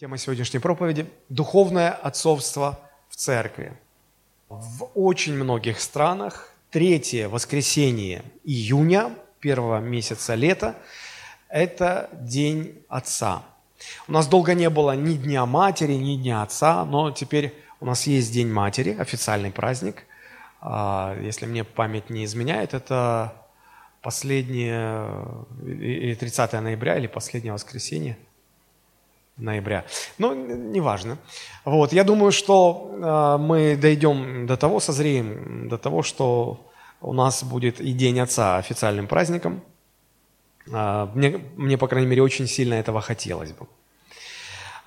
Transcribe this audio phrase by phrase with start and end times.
[0.00, 3.74] Тема сегодняшней проповеди– духовное отцовство в церкви.
[4.48, 10.74] В очень многих странах третье воскресенье июня, первого месяца лета,
[11.50, 13.42] это День Отца.
[14.08, 18.06] У нас долго не было ни Дня Матери, ни Дня Отца, но теперь у нас
[18.06, 20.06] есть День Матери, официальный праздник.
[20.62, 23.34] А, если мне память не изменяет, это
[24.00, 25.10] последнее,
[25.62, 28.16] или 30 ноября, или последнее воскресенье–
[29.40, 29.84] ноября.
[30.18, 31.18] Но неважно.
[31.64, 36.60] Вот, я думаю, что э, мы дойдем до того, созреем, до того, что
[37.00, 39.62] у нас будет и День Отца официальным праздником.
[40.72, 43.66] Э, мне, мне, по крайней мере, очень сильно этого хотелось бы.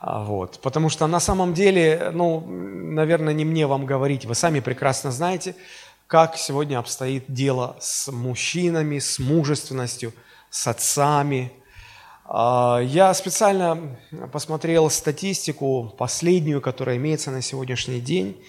[0.05, 4.59] А, вот, потому что на самом деле, ну, наверное, не мне вам говорить, вы сами
[4.59, 5.55] прекрасно знаете,
[6.07, 10.11] как сегодня обстоит дело с мужчинами, с мужественностью,
[10.49, 11.53] с отцами,
[12.29, 13.97] я специально
[14.31, 18.41] посмотрел статистику, последнюю, которая имеется на сегодняшний день.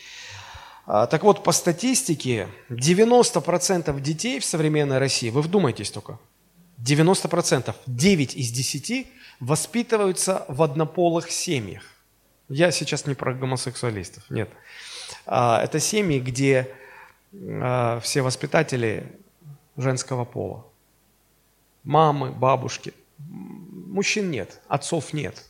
[0.87, 6.19] А, так вот, по статистике, 90% детей в современной России, вы вдумайтесь только,
[6.79, 9.07] 90%, 9 из 10
[9.41, 11.83] воспитываются в однополых семьях.
[12.49, 14.51] Я сейчас не про гомосексуалистов, нет.
[15.27, 16.71] А, это семьи, где
[17.33, 19.11] все воспитатели
[19.77, 20.65] женского пола.
[21.83, 22.95] Мамы, бабушки–
[23.95, 25.43] мужчин нет, отцов нет.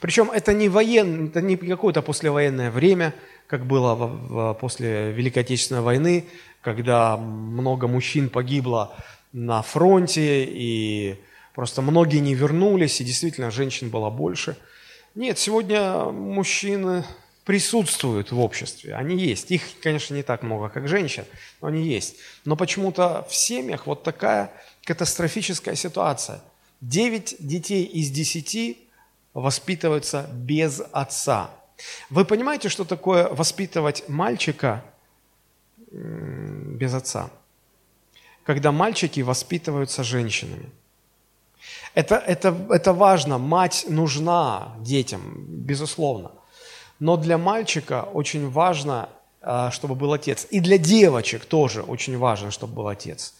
[0.00, 3.14] Причем это не воен, это не какое-то послевоенное время,
[3.46, 6.26] как было в, в, после Великой Отечественной войны,
[6.60, 8.94] когда много мужчин погибло
[9.32, 11.16] на фронте, и
[11.54, 14.56] просто многие не вернулись, и действительно женщин было больше.
[15.14, 17.04] Нет, сегодня мужчины
[17.44, 19.50] присутствуют в обществе, они есть.
[19.50, 21.24] Их, конечно, не так много, как женщин,
[21.62, 22.16] но они есть.
[22.44, 24.50] Но почему-то в семьях вот такая
[24.84, 26.42] катастрофическая ситуация–
[26.80, 28.88] Девять детей из десяти
[29.34, 31.50] воспитываются без отца.
[32.10, 34.84] Вы понимаете, что такое воспитывать мальчика
[35.90, 37.30] без отца?
[38.44, 40.70] Когда мальчики воспитываются женщинами.
[41.94, 46.30] Это, это, это важно, мать нужна детям, безусловно.
[47.00, 49.08] Но для мальчика очень важно,
[49.40, 50.46] а, чтобы был отец.
[50.50, 53.34] И для девочек тоже очень важно, чтобы был отец.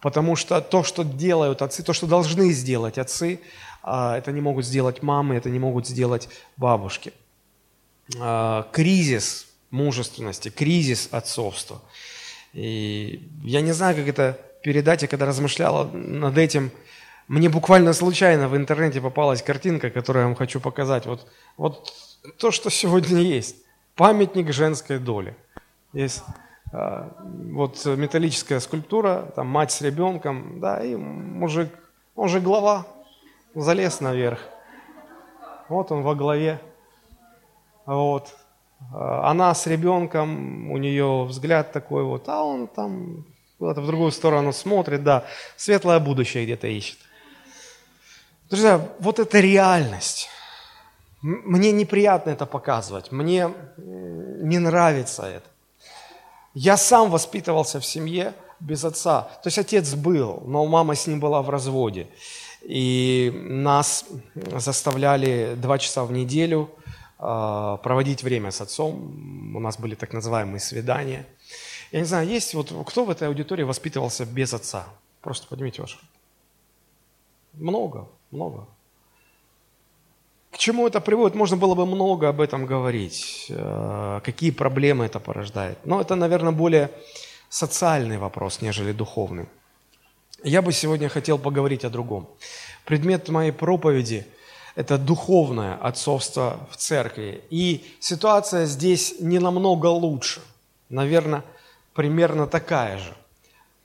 [0.00, 3.40] Потому что то, что делают отцы, то, что должны сделать отцы,
[3.82, 7.12] а, это не могут сделать мамы, это не могут сделать бабушки.
[8.20, 11.80] А, кризис мужественности, кризис отцовства.
[12.52, 16.70] И я не знаю, как это передать, я когда размышляла над этим,
[17.26, 21.04] мне буквально случайно в интернете попалась картинка, которую я вам хочу показать.
[21.06, 21.26] Вот,
[21.56, 21.92] вот
[22.38, 23.56] то, что сегодня есть.
[23.94, 25.36] Памятник женской доли.
[25.92, 26.22] Есть
[26.72, 31.70] вот металлическая скульптура, там мать с ребенком, да, и мужик,
[32.14, 32.86] он же глава,
[33.54, 34.40] залез наверх.
[35.68, 36.60] Вот он во главе.
[37.86, 38.34] Вот.
[38.92, 43.26] А, она с ребенком, у нее взгляд такой вот, а он там
[43.58, 45.24] куда-то в другую сторону смотрит, да,
[45.56, 46.98] светлое будущее где-то ищет.
[48.48, 50.28] Друзья, вот это реальность.
[51.20, 55.46] Мне неприятно это показывать, мне не нравится это.
[56.60, 59.22] Я сам воспитывался в семье без отца.
[59.42, 62.08] То есть отец был, но мама с ним была в разводе.
[62.62, 64.04] И нас
[64.34, 66.68] заставляли два часа в неделю
[67.20, 69.54] э, проводить время с отцом.
[69.54, 71.26] У нас были так называемые свидания.
[71.92, 74.88] Я не знаю, есть вот кто в этой аудитории воспитывался без отца?
[75.22, 75.98] Просто поднимите вашу.
[77.52, 78.66] Много, много.
[80.58, 81.36] Чему это приводит?
[81.36, 85.78] Можно было бы много об этом говорить, э, какие проблемы это порождает.
[85.84, 86.90] Но это, наверное, более
[87.48, 89.46] социальный вопрос, нежели духовный.
[90.42, 92.28] Я бы сегодня хотел поговорить о другом.
[92.84, 94.26] Предмет моей проповеди–
[94.74, 97.40] это духовное отцовство в церкви.
[97.50, 100.40] И ситуация здесь не намного лучше.
[100.88, 101.44] Наверное,
[101.94, 103.14] примерно такая же.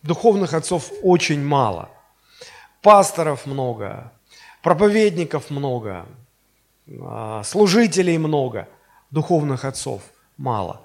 [0.01, 1.89] Духовных отцов очень мало.
[2.81, 4.11] Пасторов много,
[4.63, 6.07] проповедников много,
[7.43, 8.67] служителей много,
[9.11, 10.01] духовных отцов
[10.37, 10.81] мало.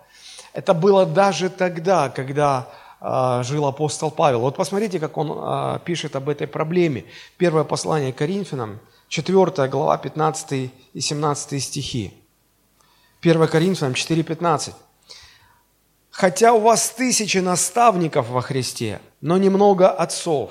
[0.53, 2.69] Это было даже тогда, когда
[3.01, 4.41] а, жил апостол Павел.
[4.41, 7.05] Вот посмотрите, как он а, пишет об этой проблеме.
[7.37, 12.13] Первое послание Коринфянам, 4 глава, 15 и 17 стихи.
[13.21, 14.73] 1 Коринфянам 4,15.
[16.11, 20.51] «Хотя у вас тысячи наставников во Христе, но немного отцов.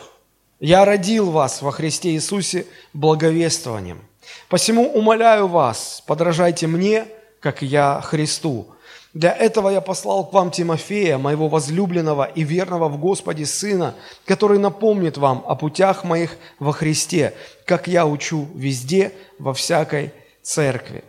[0.59, 4.01] Я родил вас во Христе Иисусе благовествованием,
[4.49, 7.07] Посему умоляю вас, подражайте мне,
[7.39, 8.67] как я Христу.
[9.13, 13.95] Для этого я послал к вам Тимофея, моего возлюбленного и верного в Господе Сына,
[14.25, 17.33] который напомнит вам о путях моих во Христе,
[17.65, 20.13] как я учу везде, во всякой
[20.43, 21.03] церкви.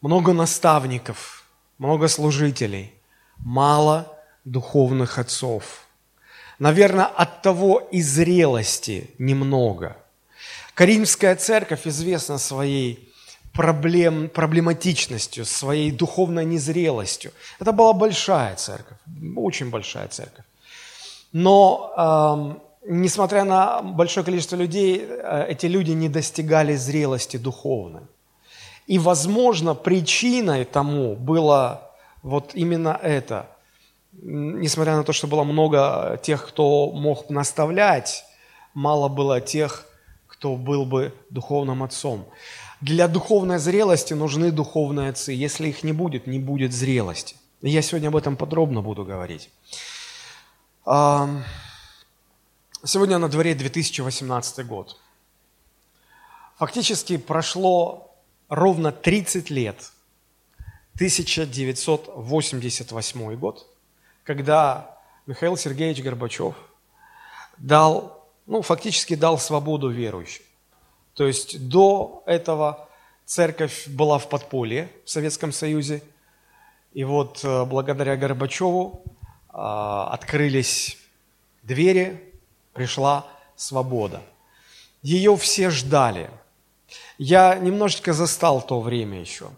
[0.00, 1.44] Много наставников,
[1.78, 2.94] много служителей,
[3.38, 4.06] мало
[4.44, 5.86] духовных отцов.
[6.58, 9.96] Наверное, от того и зрелости немного.
[10.74, 13.12] Каримская церковь известна своей
[13.52, 17.32] проблем, проблематичностью, своей духовной незрелостью.
[17.60, 18.96] Это была большая церковь,
[19.36, 20.44] очень большая церковь.
[21.32, 28.02] Но, э, несмотря на большое количество людей, э, эти люди не достигали зрелости духовной.
[28.86, 31.90] И, возможно, причиной тому было
[32.22, 33.46] вот именно это.
[34.12, 38.24] Несмотря на то, что было много тех, кто мог наставлять,
[38.74, 39.86] мало было тех,
[40.42, 42.26] кто был бы духовным отцом.
[42.80, 45.30] Для духовной зрелости нужны духовные отцы.
[45.30, 47.36] Если их не будет, не будет зрелости.
[47.60, 49.50] Я сегодня об этом подробно буду говорить.
[52.84, 54.98] Сегодня на дворе 2018 год.
[56.56, 58.12] Фактически прошло
[58.48, 59.92] ровно 30 лет,
[60.96, 63.64] 1988 год,
[64.24, 66.56] когда Михаил Сергеевич Горбачев
[67.58, 68.21] дал,
[68.52, 70.42] ну, фактически дал свободу верующим.
[71.14, 72.86] То есть до этого
[73.24, 76.02] церковь была в подполье в Советском Союзе.
[76.92, 80.98] И вот э, благодаря Горбачеву э, открылись
[81.62, 82.22] двери,
[82.74, 83.26] пришла
[83.56, 84.20] свобода.
[85.00, 86.28] Ее все ждали.
[87.16, 89.48] Я немножечко застал то время еще.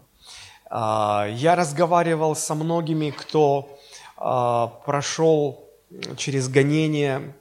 [0.71, 3.77] Э, я разговаривал со многими, кто
[4.15, 5.69] прошел
[6.15, 7.33] через гонение,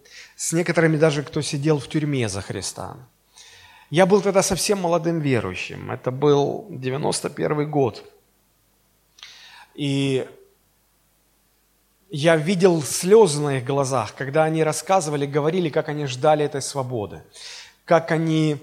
[0.45, 2.99] с некоторыми даже, кто сидел в тюрьме за Христа.
[3.89, 5.91] Я был тогда совсем молодым верующим.
[5.91, 8.05] Это был 91 год.
[9.75, 10.29] И
[12.11, 17.23] я видел слезы на их глазах, когда они рассказывали, говорили, как они ждали этой свободы,
[17.87, 18.59] как они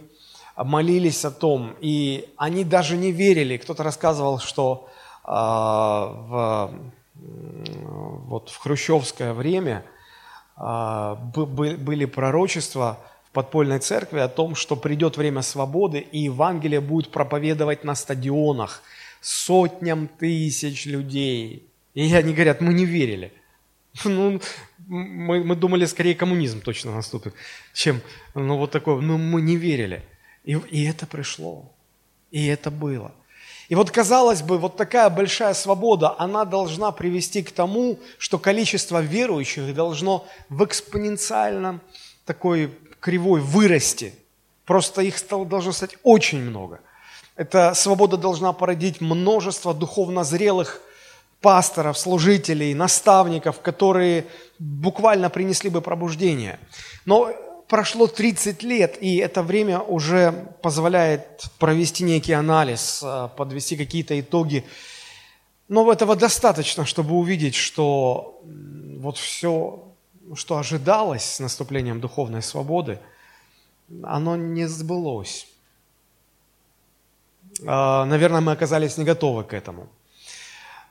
[0.55, 3.57] молились о том, и они даже не верили.
[3.57, 4.87] Кто-то рассказывал, что
[5.25, 6.71] э, в,
[7.15, 9.83] вот в хрущевское время
[10.57, 12.99] были пророчества
[13.33, 18.83] подпольной церкви о том, что придет время свободы, и Евангелие будет проповедовать на стадионах
[19.21, 21.67] сотням тысяч людей.
[21.93, 23.31] И они говорят, мы не верили.
[24.05, 24.39] Ну,
[24.87, 27.33] мы, мы думали, скорее коммунизм точно наступит,
[27.73, 28.01] чем
[28.35, 29.01] ну, вот такое.
[29.01, 30.03] Но мы не верили.
[30.43, 31.71] И, и это пришло.
[32.31, 33.13] И это было.
[33.71, 39.01] И вот, казалось бы, вот такая большая свобода, она должна привести к тому, что количество
[39.01, 41.79] верующих должно в экспоненциальном
[42.25, 44.13] такой кривой вырасти.
[44.65, 46.81] Просто их стало, должно стать очень много.
[47.37, 50.81] Эта свобода должна породить множество духовно зрелых
[51.39, 54.25] пасторов, служителей, наставников, которые
[54.59, 56.59] буквально принесли бы пробуждение.
[57.05, 57.31] Но
[57.71, 64.65] прошло 30 лет, и это время уже позволяет провести некий анализ, э, подвести какие-то итоги.
[65.69, 68.41] Но этого достаточно, чтобы увидеть, что
[68.99, 69.87] вот все
[70.35, 72.99] что ожидалось с наступлением духовной свободы,
[74.03, 75.47] оно не сбылось.
[77.65, 79.87] А, наверное, мы оказались не готовы к этому.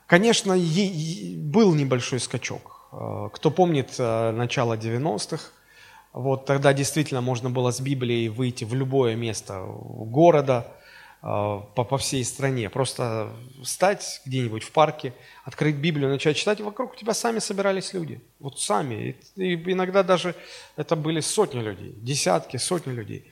[0.07, 0.55] Конечно,
[1.37, 2.87] был небольшой скачок.
[2.91, 5.51] А, кто помнит а, начало 90-х,
[6.13, 10.67] вот тогда действительно можно было с Библией выйти в любое место города,
[11.21, 12.69] по, по всей стране.
[12.69, 13.29] Просто
[13.63, 15.13] встать где-нибудь в парке,
[15.45, 18.19] открыть Библию, начать читать, и вокруг тебя сами собирались люди.
[18.39, 19.15] Вот сами.
[19.35, 20.35] И иногда даже
[20.75, 23.31] это были сотни людей, десятки, сотни людей.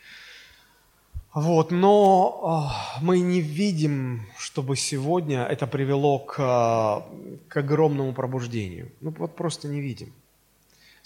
[1.34, 7.06] Вот, но э, мы не видим, чтобы сегодня это привело к,
[7.48, 8.92] к огромному пробуждению.
[9.00, 10.12] Ну вот просто не видим.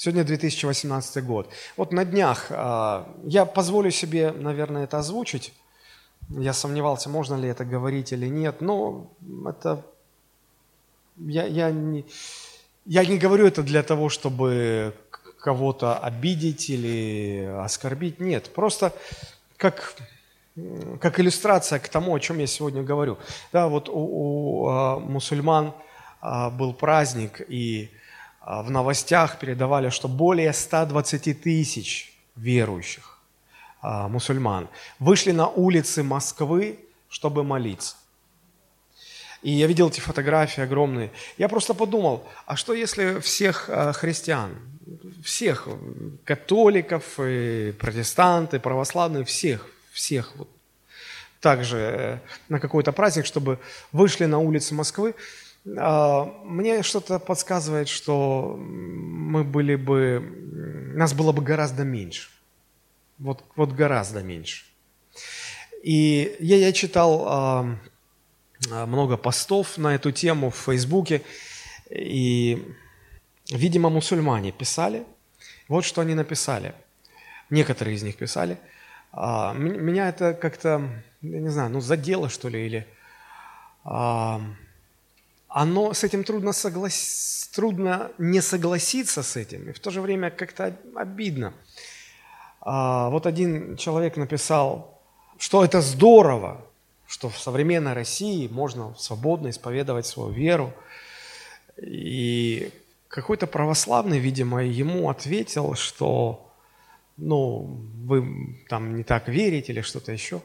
[0.03, 1.50] Сегодня 2018 год.
[1.77, 5.53] Вот на днях э, я позволю себе, наверное, это озвучить.
[6.27, 9.10] Я сомневался, можно ли это говорить или нет, но
[9.48, 9.81] это...
[11.15, 12.03] Я, я, не,
[12.86, 14.93] я не говорю это для того, чтобы
[15.39, 18.19] кого-то обидеть или оскорбить.
[18.19, 18.91] Нет, просто
[19.55, 19.95] как,
[21.00, 23.17] как иллюстрация к тому, о чем я сегодня говорю.
[23.53, 25.74] Да, вот у, у а, мусульман
[26.19, 28.02] а, был праздник, и а,
[28.45, 33.13] в новостях передавали, что более 120 тысяч верующих
[33.81, 34.69] а, мусульман,
[35.00, 37.95] вышли на улицы Москвы, чтобы молиться.
[39.41, 41.12] И я видел эти фотографии огромные.
[41.38, 44.55] Я просто подумал, а что если всех а, христиан,
[45.23, 45.67] всех
[46.23, 50.50] католиков, и протестанты, православные, всех, всех вот
[51.41, 53.59] также э, на какой-то праздник, чтобы
[53.91, 60.22] вышли на улицы Москвы, а, мне что-то подсказывает, что мы были бы,
[60.96, 62.29] нас было бы гораздо меньше.
[63.17, 64.65] Вот, вот гораздо меньше.
[65.82, 67.77] И я, я читал
[68.70, 71.22] э, много постов на эту тему в Фейсбуке,
[71.89, 72.74] и,
[73.50, 75.05] видимо, мусульмане писали.
[75.67, 76.74] Вот что они написали.
[77.50, 78.58] Некоторые из них писали.
[79.12, 80.89] А, меня это как-то,
[81.22, 82.88] я не знаю, ну задело, что ли, или...
[83.84, 84.41] А,
[85.53, 87.50] оно, с этим трудно, соглас...
[87.53, 91.53] трудно не согласиться с этим, и в то же время как-то обидно.
[92.60, 95.00] А, вот один человек написал,
[95.38, 96.65] что это здорово,
[97.05, 100.74] что в современной России можно свободно исповедовать свою веру.
[101.79, 102.72] И
[103.07, 106.51] какой-то православный, видимо, ему ответил, что
[107.15, 110.41] ну, вы там не так верите или что-то еще.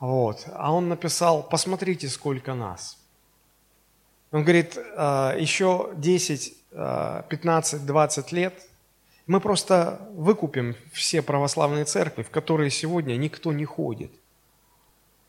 [0.00, 0.44] Вот.
[0.52, 2.98] А он написал, посмотрите, сколько нас–
[4.34, 8.68] он говорит, «А, еще 10, 15, 20 лет
[9.26, 14.10] мы просто выкупим все православные церкви, в которые сегодня никто не ходит.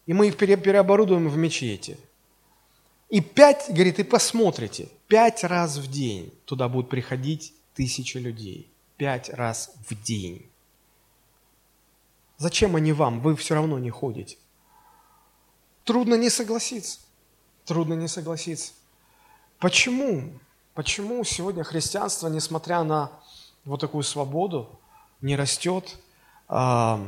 [0.07, 1.99] И мы их переоборудуем в мечети.
[3.09, 8.71] И пять, говорит, и посмотрите, пять раз в день туда будут приходить тысячи людей.
[8.97, 10.49] Пять раз в день.
[12.37, 13.21] Зачем они вам?
[13.21, 14.37] Вы все равно не ходите.
[15.83, 17.01] Трудно не согласиться.
[17.65, 18.73] Трудно не согласиться.
[19.59, 20.33] Почему?
[20.73, 23.11] Почему сегодня христианство, несмотря на
[23.63, 24.69] вот такую свободу,
[25.21, 25.97] не растет
[26.49, 26.99] а,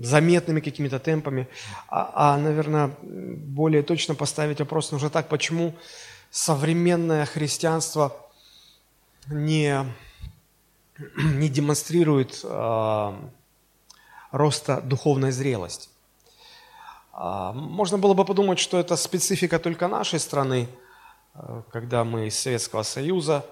[0.00, 1.48] заметными какими-то темпами?
[1.88, 5.74] А, а, наверное, более точно поставить вопрос нужно так, почему
[6.30, 8.16] современное христианство
[9.26, 9.84] не,
[11.16, 13.18] не демонстрирует а,
[14.30, 15.88] роста духовной зрелости?
[17.12, 20.68] А, можно было бы подумать, что это специфика только нашей страны–
[21.70, 23.44] когда мы из Советского Союза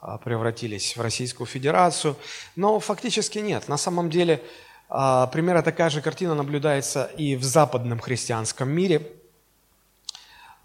[0.00, 2.16] а, превратились в Российскую Федерацию.
[2.54, 3.68] Но фактически нет.
[3.68, 4.42] На самом деле
[4.88, 9.10] а, примерно такая же картина наблюдается и в западном христианском мире,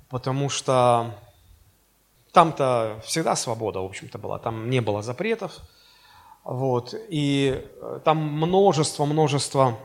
[0.09, 1.15] потому что
[2.31, 4.37] там-то всегда свобода, в общем-то, была.
[4.37, 5.59] Там не было запретов.
[6.43, 6.93] Вот.
[7.09, 9.77] И э, там множество, множество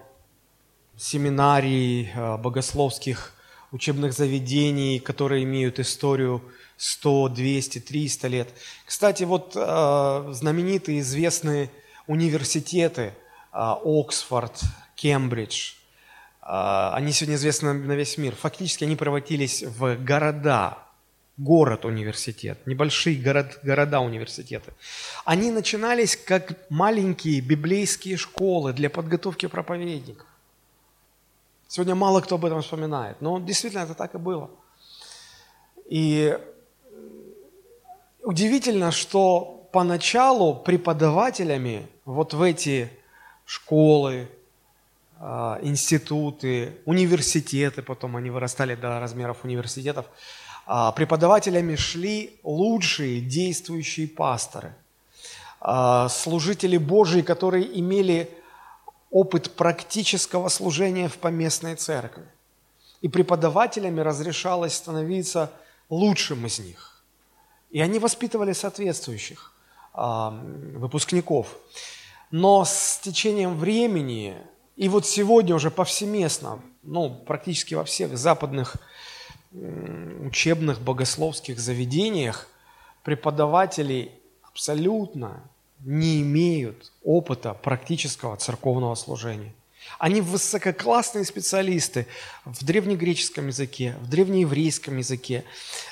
[0.96, 3.32] семинарий, э, богословских
[3.76, 6.42] учебных заведений, которые имеют историю
[6.78, 8.49] 100, 200, 300 лет.
[8.87, 11.71] Кстати, вот э, знаменитые известные
[12.06, 13.12] университеты э,
[13.52, 14.61] Оксфорд,
[14.95, 15.73] Кембридж,
[16.42, 16.47] э,
[16.95, 18.35] они сегодня известны на весь мир.
[18.35, 20.78] Фактически они превратились в города,
[21.37, 24.73] город-университет, небольшие город, города-университеты.
[25.26, 30.26] Они начинались как маленькие библейские школы для подготовки проповедников.
[31.68, 34.50] Сегодня мало кто об этом вспоминает, но действительно это так и было.
[35.88, 36.38] И
[38.23, 42.90] удивительно, что поначалу преподавателями вот в эти
[43.44, 44.28] школы,
[45.18, 50.06] а, институты, университеты, потом они вырастали до размеров университетов,
[50.66, 54.75] а, преподавателями шли лучшие действующие пасторы,
[55.61, 58.30] а, служители Божии, которые имели
[59.10, 62.25] опыт практического служения в поместной церкви.
[63.00, 65.52] И преподавателями разрешалось становиться
[65.88, 67.02] лучшим из них.
[67.70, 69.52] И они воспитывали соответствующих
[69.92, 71.56] а, выпускников.
[72.30, 74.36] Но с течением времени,
[74.76, 78.76] и вот сегодня уже повсеместно, ну, практически во всех западных
[79.52, 82.48] учебных богословских заведениях
[83.04, 85.42] преподаватели абсолютно
[85.80, 89.52] не имеют опыта практического церковного служения.
[89.99, 92.06] Они высококлассные специалисты
[92.45, 95.45] в древнегреческом языке, в древнееврейском языке.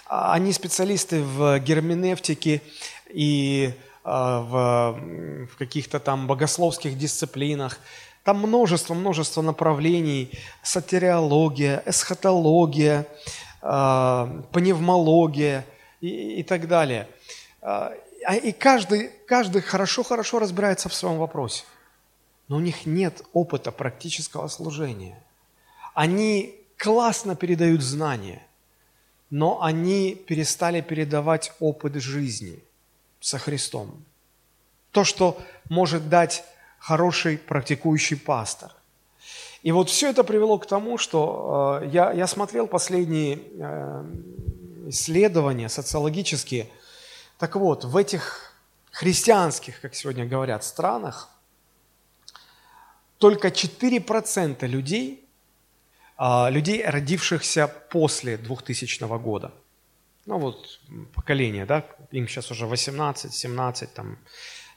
[0.07, 2.61] А, они специалисты в герменевтике
[3.09, 3.73] и
[4.03, 7.79] а, в, в каких-то там богословских дисциплинах.
[8.25, 10.31] Там множество, множество направлений.
[10.63, 13.07] Сатериология, эсхатология,
[13.63, 15.65] а, пневмология
[16.01, 17.09] и, и так далее.
[18.43, 21.65] И каждый, каждый хорошо-хорошо разбирается в своем вопросе
[22.49, 25.23] но у них нет опыта практического служения.
[25.95, 28.47] Они классно передают знания,
[29.31, 32.63] но они перестали передавать опыт жизни
[33.21, 34.05] со Христом.
[34.91, 35.41] То, что
[35.71, 36.45] может дать
[36.79, 38.73] хороший практикующий пастор.
[39.63, 44.05] И вот все это привело к тому, что э, я, я смотрел последние э,
[44.89, 46.69] исследования социологические.
[47.39, 48.53] Так вот, в этих
[48.91, 51.29] христианских, как сегодня говорят, странах
[53.19, 55.29] только 4% людей,
[56.17, 59.53] а, людей, родившихся после 2000 года,
[60.27, 60.81] ну вот
[61.15, 64.19] поколение, да, им сейчас уже 18, 17, там,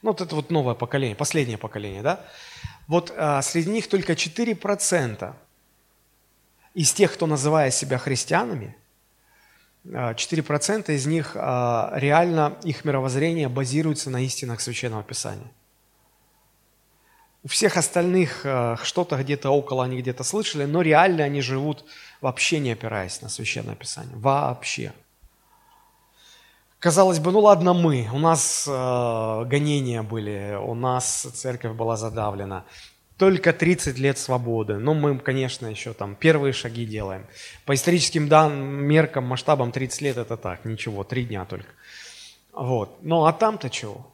[0.01, 2.25] ну вот это вот новое поколение, последнее поколение, да,
[2.87, 5.35] вот а, среди них только 4%
[6.73, 8.75] из тех, кто называет себя христианами,
[9.89, 15.51] 4% из них реально, их мировоззрение базируется на истинах Священного Писания.
[17.43, 18.45] У всех остальных
[18.83, 21.85] что-то где-то около они где-то слышали, но реально они живут
[22.21, 24.15] вообще не опираясь на Священное Писание.
[24.15, 24.93] Вообще.
[26.79, 32.65] Казалось бы, ну ладно мы, у нас э, гонения были, у нас церковь была задавлена,
[33.17, 34.77] только 30 лет свободы.
[34.77, 37.25] Ну, мы, конечно, еще там первые шаги делаем.
[37.65, 41.69] По историческим данным, меркам, масштабам 30 лет это так, ничего, три дня только.
[42.53, 42.97] Вот.
[43.01, 44.11] Ну, а там-то чего?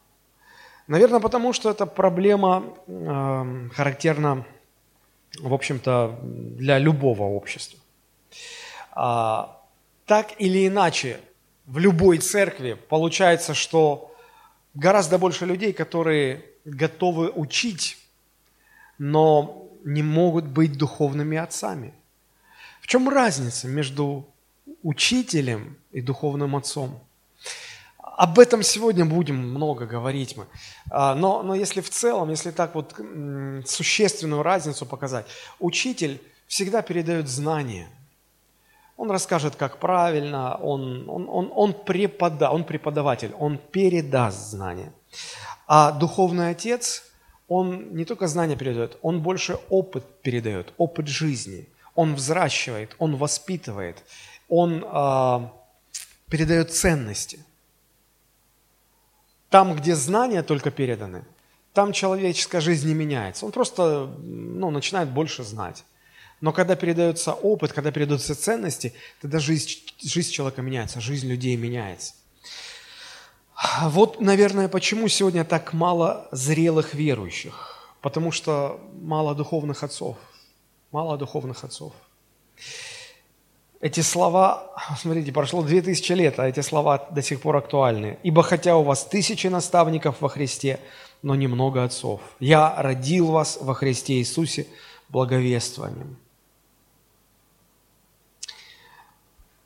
[0.87, 4.45] Наверное, потому что эта проблема э, характерна,
[5.39, 7.79] в общем-то, для любого общества.
[8.91, 9.61] А,
[10.05, 11.19] так или иначе,
[11.65, 14.13] в любой церкви получается, что
[14.73, 17.97] гораздо больше людей, которые готовы учить,
[19.03, 21.93] но не могут быть духовными отцами.
[22.79, 24.25] В чем разница между
[24.81, 26.99] учителем и духовным отцом?
[27.97, 30.45] Об этом сегодня будем много говорить мы.
[30.89, 32.95] А, но, но если в целом, если так вот
[33.65, 35.25] существенную разницу показать,
[35.59, 37.89] учитель всегда передает знания–
[38.95, 44.93] он расскажет, как правильно, он, он, он, он, препода, он преподаватель, он передаст знания.
[45.67, 47.03] А духовный отец,
[47.53, 51.67] он не только знания передает, он больше опыт передает, опыт жизни.
[51.95, 54.03] Он взращивает, он воспитывает,
[54.49, 55.49] он э,
[56.29, 57.45] передает ценности.
[59.49, 61.25] Там, где знания только переданы,
[61.73, 63.45] там человеческая жизнь не меняется.
[63.45, 65.85] Он просто ну, начинает больше знать.
[66.41, 69.69] Но когда передается опыт, когда передаются ценности, тогда жизнь,
[70.01, 72.15] жизнь человека меняется, жизнь людей меняется.
[73.83, 77.77] Вот, наверное, почему сегодня так мало зрелых верующих.
[78.01, 80.17] Потому что мало духовных отцов.
[80.91, 81.93] Мало духовных отцов.
[83.79, 88.17] Эти слова, смотрите, прошло две тысячи лет, а эти слова до сих пор актуальны.
[88.23, 90.79] «Ибо хотя у вас тысячи наставников во Христе,
[91.21, 92.21] но немного отцов.
[92.39, 94.67] Я родил вас во Христе Иисусе
[95.09, 96.17] благовествованием».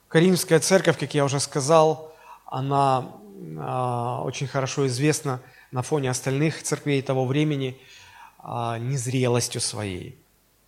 [0.07, 3.11] Каримская церковь, как я уже сказал, она
[4.23, 7.77] очень хорошо известна на фоне остальных церквей того времени
[8.43, 10.17] э, незрелостью своей.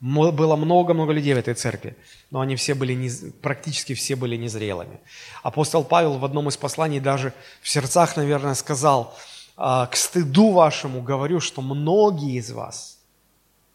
[0.01, 1.97] Было много-много людей в этой церкви,
[2.31, 3.09] но они все были, не,
[3.41, 5.01] практически все были незрелыми.
[5.43, 9.17] Апостол Павел в одном из посланий даже в сердцах, наверное, сказал,
[9.57, 12.99] э, «К стыду вашему говорю, что многие из вас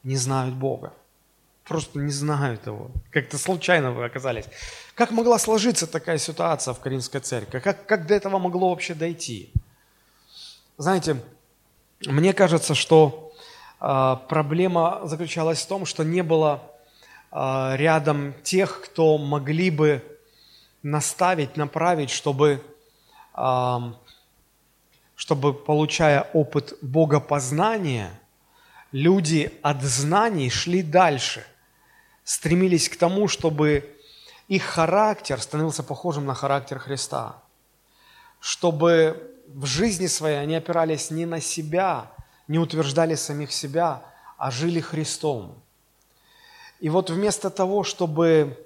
[0.02, 0.92] не знают Бога»
[1.64, 2.90] просто не знают его.
[3.10, 4.44] Как-то случайно вы оказались.
[4.94, 7.58] Как могла сложиться такая ситуация в Каринской церкви?
[7.58, 9.50] Как, как до этого могло вообще дойти?
[10.76, 11.22] Знаете,
[12.06, 13.32] мне кажется, что
[13.80, 16.62] э, проблема заключалась в том, что не было
[17.32, 20.02] э, рядом тех, кто могли бы
[20.82, 22.62] наставить, направить, чтобы,
[23.34, 23.78] э,
[25.16, 28.20] чтобы получая опыт богопознания,
[28.92, 31.46] люди от знаний шли дальше–
[32.24, 33.96] стремились к тому, чтобы
[34.48, 37.42] их характер становился похожим на характер Христа,
[38.40, 42.10] чтобы в жизни своей они опирались не на себя,
[42.48, 44.02] не утверждали самих себя,
[44.36, 45.62] а жили Христом.
[46.80, 48.58] И вот вместо того, чтобы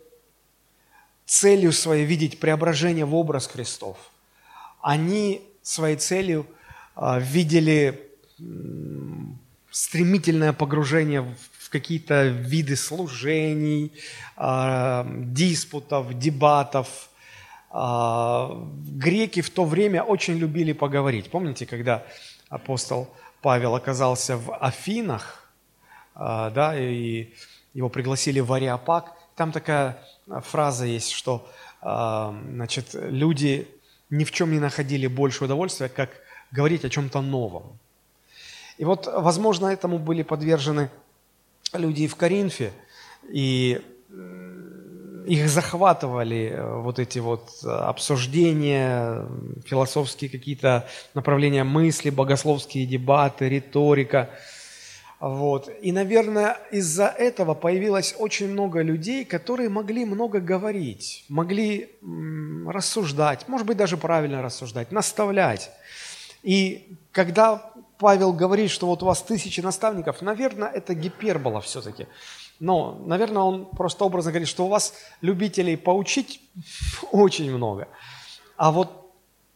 [1.27, 3.97] целью своей видеть преображение в образ Христов,
[4.81, 6.47] они своей целью
[6.95, 8.11] а, видели
[9.71, 13.93] стремительное погружение в в какие-то виды служений,
[14.39, 17.11] э, диспутов, дебатов.
[17.71, 18.49] Э,
[18.97, 21.31] греки в то время очень любили поговорить.
[21.31, 22.05] Помните, когда
[22.49, 25.53] апостол Павел оказался в Афинах,
[26.17, 27.35] э, да, и
[27.75, 31.49] его пригласили в Ариапак, там такая фраза есть, что
[31.81, 33.69] значит, люди
[34.11, 36.11] ни в чем не находили больше удовольствия, как
[36.51, 37.79] говорить о чем-то новом.
[38.79, 40.91] И вот, возможно, этому были подвержены
[41.73, 42.73] люди в Коринфе,
[43.31, 43.81] и
[45.29, 49.27] их захватывали э, вот эти вот э, обсуждения,
[49.67, 54.31] философские какие-то направления мысли, богословские дебаты, риторика.
[55.21, 55.69] Вот.
[55.83, 61.91] И, наверное, из-за этого появилось очень много людей, которые могли много говорить, могли
[62.67, 65.71] рассуждать, может быть, даже правильно рассуждать, наставлять.
[66.43, 72.07] И когда Павел говорит, что вот у вас тысячи наставников, наверное, это гипербола все-таки.
[72.61, 76.41] Но, наверное, он просто образно говорит, что у вас любителей поучить
[77.13, 77.89] очень много.
[78.57, 79.13] А вот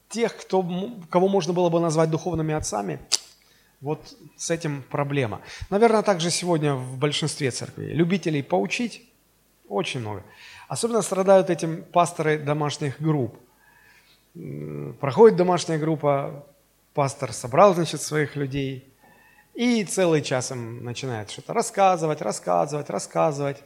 [0.08, 0.64] тех, кто,
[1.08, 2.98] кого можно было бы назвать духовными отцами,
[3.80, 4.00] вот
[4.36, 5.40] с этим проблема.
[5.70, 7.94] Наверное, также сегодня в большинстве церквей.
[7.94, 9.08] Любителей поучить
[9.68, 10.24] очень много.
[10.68, 13.36] Особенно страдают этим пасторы домашних групп.
[15.00, 16.46] Проходит домашняя группа,
[16.94, 18.92] пастор собрал, значит, своих людей,
[19.54, 23.62] и целый час им начинает что-то рассказывать, рассказывать, рассказывать.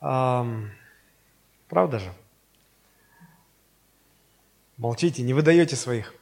[0.00, 0.70] Эм,
[1.68, 2.12] правда же?
[4.76, 6.14] Молчите, не выдаете своих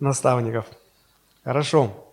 [0.00, 0.66] наставников.
[1.44, 2.06] Хорошо.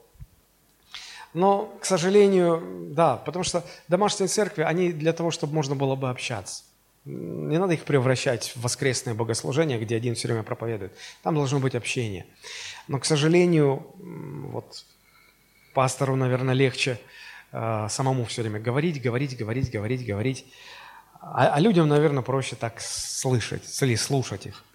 [1.33, 6.09] Но, к сожалению, да, потому что домашние церкви, они для того, чтобы можно было бы
[6.09, 6.63] общаться.
[7.07, 10.91] Не надо их превращать в воскресное богослужение, где один все время проповедует.
[11.23, 12.25] Там должно быть общение.
[12.89, 14.83] Но, к сожалению, вот
[15.73, 16.99] пастору, наверное, легче
[17.53, 20.45] э, самому все время говорить, говорить, говорить, говорить, говорить.
[21.21, 24.65] А, а людям, наверное, проще так слышать, или слушать их.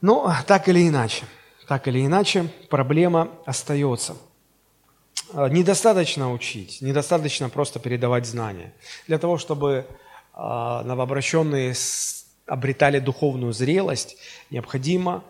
[0.00, 1.24] Но так или иначе,
[1.68, 4.16] так или иначе, проблема остается.
[5.34, 8.72] Э, недостаточно учить, недостаточно просто передавать знания.
[9.06, 9.86] Для того, чтобы
[10.84, 11.74] новообращенные
[12.50, 14.16] обретали духовную зрелость,
[14.50, 15.22] необходимо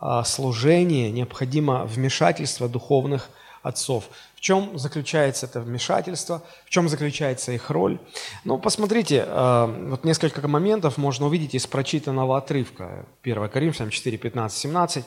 [0.00, 3.30] э, служение, необходимо вмешательство духовных
[3.62, 4.04] отцов.
[4.34, 7.98] В чем заключается это вмешательство, в чем заключается их роль?
[8.42, 13.06] Ну, посмотрите, э, вот несколько моментов можно увидеть из прочитанного отрывка.
[13.22, 15.04] 1 Коринфянам 4, 15, 17.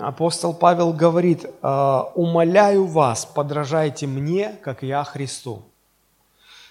[0.00, 5.64] Апостол Павел говорит, «Э, «Умоляю вас, подражайте мне, как я Христу».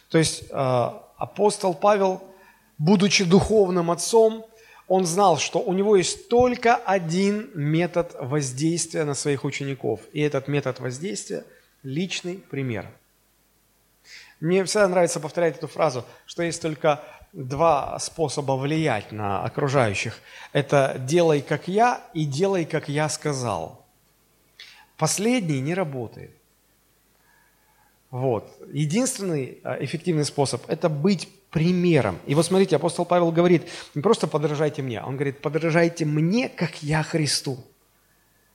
[0.10, 0.46] То есть
[1.18, 2.24] апостол Павел,
[2.78, 4.46] будучи духовным отцом,
[4.88, 10.00] он знал, что у него есть только один метод воздействия на своих учеников.
[10.14, 11.44] И этот метод воздействия–
[11.84, 12.88] личный пример.
[14.40, 20.20] Мне всегда нравится повторять эту фразу, что есть только два способа влиять на окружающих.
[20.54, 23.86] Это «делай, как я» и «делай, как я сказал».
[24.98, 26.32] Последний не работает.
[28.16, 28.50] Вот.
[28.72, 32.18] Единственный а, эффективный способ– это быть примером.
[32.26, 36.82] И вот смотрите, апостол Павел говорит, не просто подражайте мне, он говорит, подражайте мне, как
[36.82, 37.58] я Христу.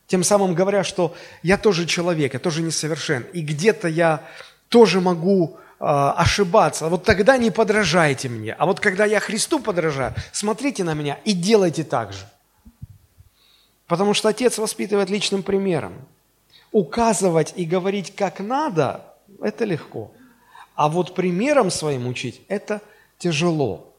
[0.06, 4.26] Тем самым говоря, что я тоже человек, я тоже несовершен, и где-то я
[4.70, 6.88] тоже могу э, ошибаться.
[6.88, 8.54] Вот тогда не подражайте мне.
[8.54, 12.24] А вот когда я Христу подражаю, смотрите на меня и делайте так же.
[13.86, 15.92] Потому что Отец воспитывает личным примером.
[16.72, 19.09] Указывать и говорить, как надо,
[19.42, 20.10] это легко.
[20.74, 22.80] А вот примером своим учить– это
[23.18, 23.92] тяжело.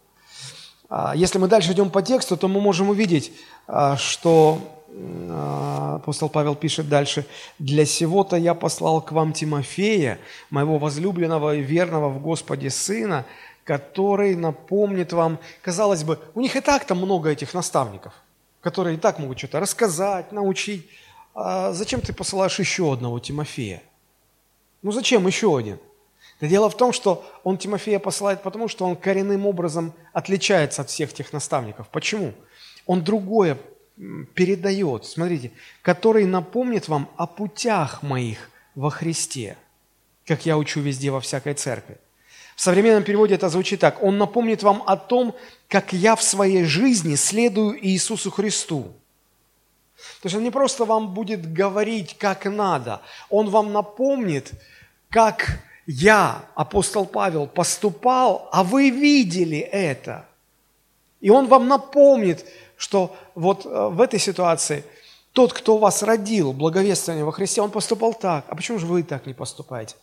[0.90, 3.32] А, если мы дальше идем по тексту, то мы можем увидеть,
[3.68, 4.60] а, что
[4.94, 7.26] а, апостол Павел пишет дальше,
[7.60, 13.26] «Для сего-то я послал к вам Тимофея, моего возлюбленного и верного в Господе сына,
[13.64, 18.14] который напомнит вам...» Казалось бы, у них и так там много этих наставников,
[18.60, 20.90] которые и так могут что-то рассказать, научить.
[21.34, 23.82] А зачем ты посылаешь еще одного Тимофея?
[24.82, 25.80] Ну зачем еще один?
[26.40, 30.90] Да дело в том, что он Тимофея посылает потому, что он коренным образом отличается от
[30.90, 31.88] всех тех наставников.
[31.90, 32.34] Почему?
[32.88, 33.58] Он другое
[34.34, 35.52] передает, смотрите,
[35.84, 39.58] который напомнит вам о путях моих во Христе,
[40.26, 41.98] как я учу везде во всякой церкви.
[42.56, 44.02] В современном переводе это звучит так.
[44.04, 45.36] Он напомнит вам о том,
[45.68, 48.94] как я в своей жизни следую Иисусу Христу.
[50.22, 54.52] То есть он не просто вам будет говорить, как надо, он вам напомнит,
[55.10, 60.26] как я, апостол Павел, поступал, а вы видели это.
[61.20, 62.46] И он вам напомнит,
[62.78, 64.84] что вот э, в этой ситуации
[65.34, 68.46] тот, кто вас родил, благовествование во Христе, он поступал так.
[68.48, 69.96] А почему же вы так не поступаете?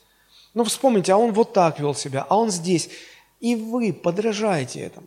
[0.54, 2.88] Ну, вспомните, а он вот так вел себя, а он здесь.
[3.40, 5.06] И вы подражаете этому.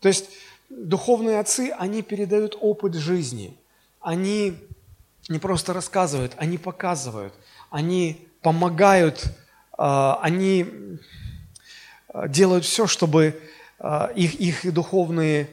[0.00, 0.30] То есть
[0.70, 3.56] духовные отцы, они передают опыт жизни.
[4.00, 4.56] Они
[5.28, 7.32] не просто рассказывают, они показывают,
[7.70, 9.32] они помогают
[9.82, 10.66] а, они
[12.08, 13.40] а, делают все, чтобы
[13.78, 15.48] а, их, их, духовные,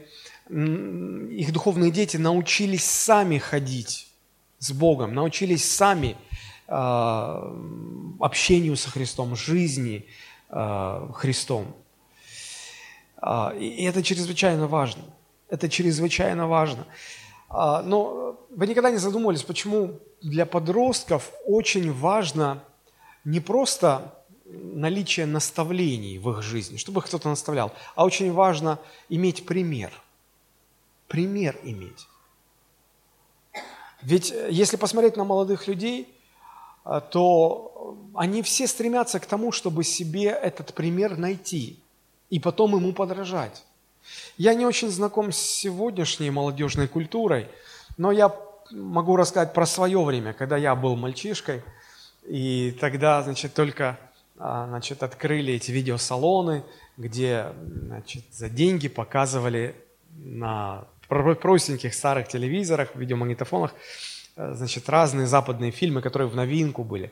[0.50, 4.06] их духовные дети научились сами ходить
[4.58, 6.16] с Богом, научились сами
[8.20, 10.04] общению со Христом, жизни
[10.50, 11.74] Христом.
[13.58, 15.02] И это чрезвычайно важно.
[15.48, 16.84] Это чрезвычайно важно.
[17.50, 22.62] Но вы никогда не задумывались, почему для подростков очень важно
[23.24, 24.14] не просто
[24.48, 29.92] наличие наставлений в их жизни, чтобы их кто-то наставлял, а очень важно иметь пример.
[31.06, 32.06] Пример иметь.
[34.02, 36.14] Ведь э, если посмотреть на молодых людей,
[36.84, 41.80] э, то они все стремятся к тому, чтобы себе этот пример найти
[42.30, 43.64] и потом ему подражать.
[44.36, 47.48] Я не очень знаком с сегодняшней молодежной культурой,
[47.96, 48.34] но я
[48.70, 51.62] могу рассказать про свое время, когда я был мальчишкой,
[52.26, 53.98] и тогда, значит, только
[54.38, 56.62] а, значит, открыли эти видеосалоны,
[56.96, 57.46] где
[57.86, 59.74] значит, за деньги показывали
[60.10, 63.74] на простеньких старых телевизорах, видеомагнитофонах,
[64.36, 67.10] э, значит, разные западные фильмы, которые в новинку были.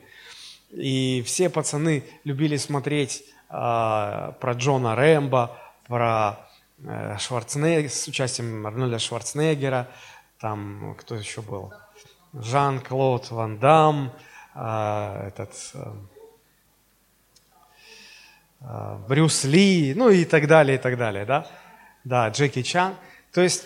[0.71, 5.57] И все пацаны любили смотреть э, про Джона Рэмбо,
[5.87, 6.46] про
[6.83, 9.87] э, Шварценеггера, с участием Арнольда Шварценеггера,
[10.39, 11.73] там кто еще был?
[12.33, 14.13] Жан-Клод Ван Дам,
[14.55, 15.53] э, этот...
[15.73, 15.91] Э
[19.07, 21.47] Брюс Ли, ну и так далее, и так далее, да?
[22.03, 22.95] Да, Джеки Чан.
[23.31, 23.65] То есть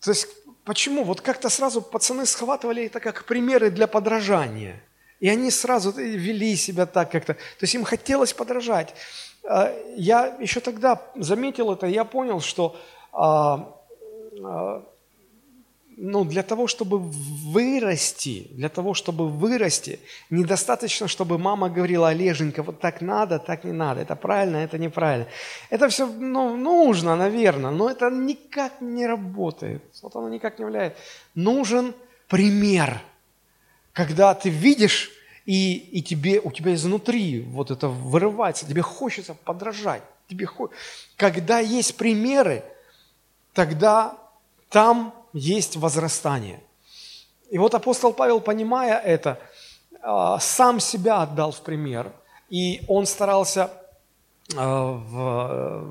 [0.00, 0.28] то есть
[0.64, 1.04] почему?
[1.04, 4.82] Вот как-то сразу пацаны схватывали это как примеры для подражания.
[5.18, 7.34] И они сразу вели себя так как-то.
[7.34, 8.94] То есть им хотелось подражать.
[9.48, 12.76] А, я еще тогда заметил это, я понял, что
[13.12, 13.72] а,
[14.42, 14.82] а,
[15.96, 22.80] ну, для того, чтобы вырасти, для того, чтобы вырасти, недостаточно, чтобы мама говорила, Олеженька, вот
[22.80, 25.26] так надо, так не надо, это правильно, это неправильно.
[25.70, 29.82] Это все ну, нужно, наверное, но это никак не работает.
[30.02, 30.96] Вот оно никак не влияет.
[31.34, 31.94] Нужен
[32.28, 33.00] пример,
[33.94, 35.10] когда ты видишь,
[35.46, 40.02] и, и тебе, у тебя изнутри вот это вырывается, тебе хочется подражать.
[40.28, 40.70] Тебе хо...
[41.16, 42.64] Когда есть примеры,
[43.54, 44.18] тогда
[44.68, 46.60] там есть возрастание.
[47.50, 49.38] И вот апостол Павел, понимая это,
[50.02, 52.12] а, сам себя отдал в пример,
[52.50, 53.70] и он старался
[54.56, 55.84] а,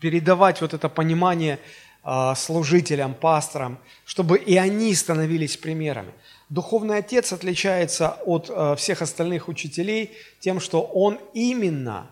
[0.00, 1.58] передавать вот это понимание
[2.02, 6.12] а, служителям, пасторам, чтобы и они становились примерами.
[6.50, 12.10] Духовный отец отличается от всех остальных учителей тем, что он именно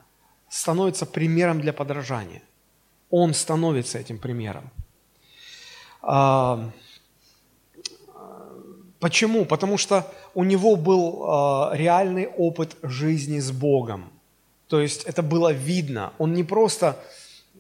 [0.49, 2.42] становится примером для подражания.
[3.11, 4.70] Он становится этим примером.
[9.01, 9.44] Почему?
[9.44, 14.11] Потому что у него был реальный опыт жизни с Богом.
[14.68, 16.12] То есть это было видно.
[16.18, 16.96] Он не просто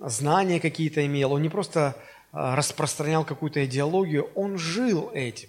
[0.00, 1.94] знания какие-то имел, он не просто
[2.32, 5.48] распространял какую-то идеологию, он жил этим.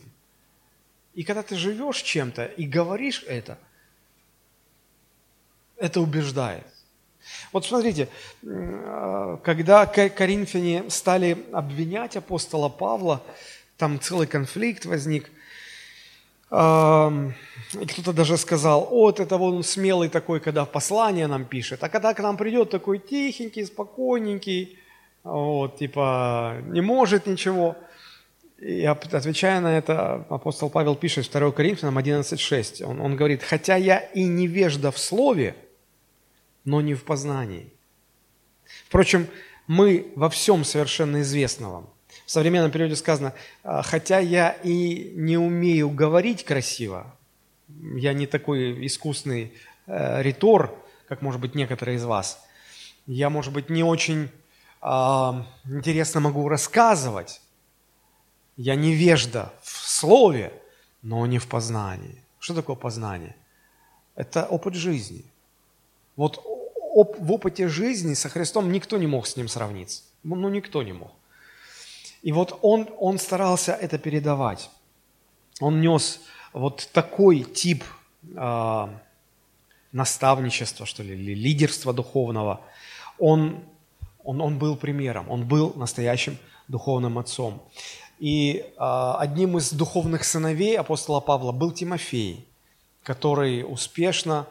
[1.17, 3.58] И когда ты живешь чем-то и говоришь это,
[5.75, 6.67] это убеждает.
[7.51, 8.08] Вот смотрите,
[9.43, 13.23] когда коринфяне стали обвинять апостола Павла,
[13.77, 15.32] там целый конфликт возник,
[16.51, 21.89] и кто-то даже сказал, вот это вот он смелый такой, когда послание нам пишет, а
[21.89, 24.77] когда к нам придет такой тихенький, спокойненький,
[25.23, 27.75] вот, типа, не может ничего.
[28.60, 32.84] И отвечая на это, апостол Павел пишет 2 Коринфянам 11.6.
[32.84, 35.56] Он, он говорит, хотя я и невежда в слове,
[36.65, 37.72] но не в познании.
[38.88, 39.28] Впрочем,
[39.67, 41.89] мы во всем совершенно известны вам.
[42.26, 47.15] В современном периоде сказано, «А, хотя я и не умею говорить красиво,
[47.67, 49.54] я не такой искусный
[49.86, 50.74] э, ритор,
[51.08, 52.43] как, может быть, некоторые из вас,
[53.06, 54.30] я, может быть, не очень
[54.82, 54.88] э,
[55.65, 57.41] интересно могу рассказывать,
[58.58, 60.52] я невежда в слове,
[61.02, 62.22] но не в познании.
[62.39, 63.36] Что такое познание?
[64.15, 65.24] Это опыт жизни.
[66.15, 70.04] Вот оп, в опыте жизни со Христом никто не мог с ним сравниться.
[70.24, 71.12] Ну, ну, никто не мог.
[72.24, 74.72] И вот он, он старался это передавать.
[75.62, 77.84] Он нес вот такой тип
[78.36, 78.88] э,
[79.91, 82.62] наставничества, что ли, или лидерства духовного.
[83.20, 83.63] Он,
[84.24, 87.62] он, он был примером, он был настоящим духовным отцом.
[88.19, 92.47] И э, одним из духовных сыновей апостола Павла был Тимофей,
[93.03, 94.47] который успешно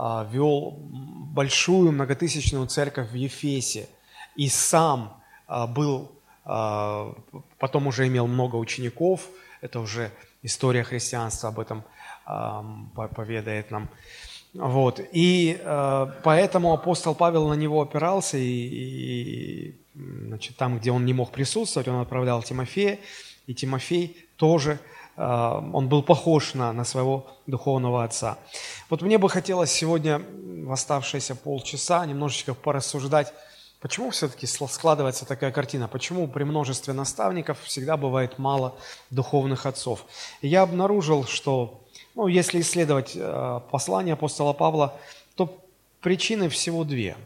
[0.00, 3.88] а, вел большую многотысячную церковь в Ефесе
[4.36, 6.12] и сам а, был,
[6.44, 7.14] а,
[7.58, 9.28] потом уже имел много учеников,
[9.60, 11.82] это уже история христианства об этом
[13.16, 13.88] поведает нам.
[14.54, 15.00] Вот.
[15.12, 15.60] И
[16.22, 21.88] поэтому апостол Павел на него опирался, и, и значит, там, где он не мог присутствовать,
[21.88, 22.98] он отправлял Тимофея,
[23.46, 24.78] и Тимофей тоже
[25.16, 28.38] а, он был похож на, на своего духовного отца.
[28.88, 30.22] Вот мне бы хотелось сегодня
[30.64, 33.32] в оставшиеся полчаса немножечко порассуждать,
[33.80, 38.76] почему все-таки складывается такая картина, почему при множестве наставников всегда бывает мало
[39.10, 40.04] духовных отцов.
[40.40, 41.82] И я обнаружил, что
[42.14, 44.94] ну, если исследовать э, послание апостола Павла,
[45.34, 45.58] то
[46.00, 47.16] причины всего две.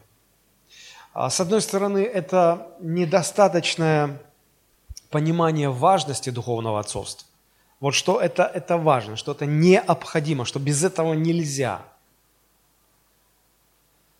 [1.13, 4.19] А, с одной стороны, это недостаточное
[5.09, 7.27] понимание важности духовного отцовства.
[7.79, 11.83] Вот что это, это важно, что это необходимо, что без этого нельзя.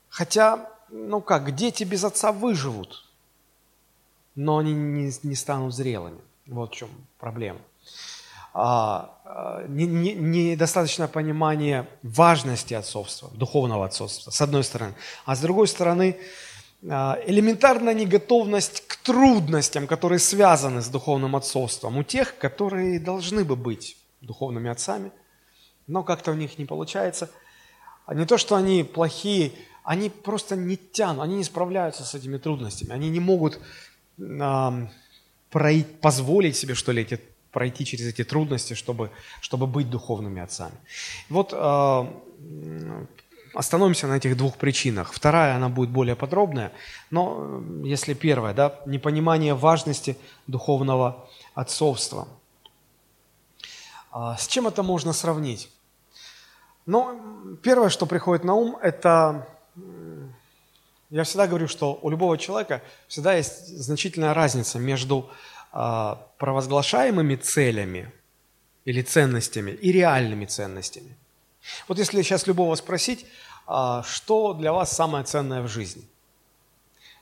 [0.10, 3.06] Хотя, ну как, дети без отца выживут,
[4.36, 6.20] но они не, не станут зрелыми.
[6.46, 7.60] Вот в чем проблема.
[9.68, 14.94] недостаточное понимание важности отцовства, духовного отцовства, с одной стороны.
[15.26, 16.22] А с другой стороны, а,
[16.84, 23.98] элементарная неготовность к трудностям, которые связаны с духовным отцовством у тех, которые должны бы быть
[24.22, 25.12] духовными отцами,
[25.88, 27.30] но как-то у них не получается.
[28.06, 32.38] А не то, что они плохие, они просто не тянут, они не справляются с этими
[32.38, 33.60] трудностями, они не могут
[34.18, 34.88] э,
[36.02, 37.20] позволить себе, что ли, эти,
[37.52, 40.76] пройти через эти трудности, чтобы, чтобы быть духовными отцами.
[41.30, 42.06] Вот э,
[43.54, 45.14] Остановимся на этих двух причинах.
[45.14, 46.72] Вторая, она будет более подробная,
[47.12, 52.28] но э, если первая, да, непонимание важности духовного отцовства.
[54.12, 55.70] А с чем это можно сравнить?
[56.86, 59.48] Ну, первое, что приходит на ум, это,
[61.10, 65.30] я всегда говорю, что у любого человека всегда есть значительная разница между
[65.72, 68.12] а, провозглашаемыми целями
[68.86, 71.16] или ценностями и реальными ценностями.
[71.88, 73.26] Вот если сейчас любого спросить,
[73.66, 76.08] а, что для вас самое ценное в жизни?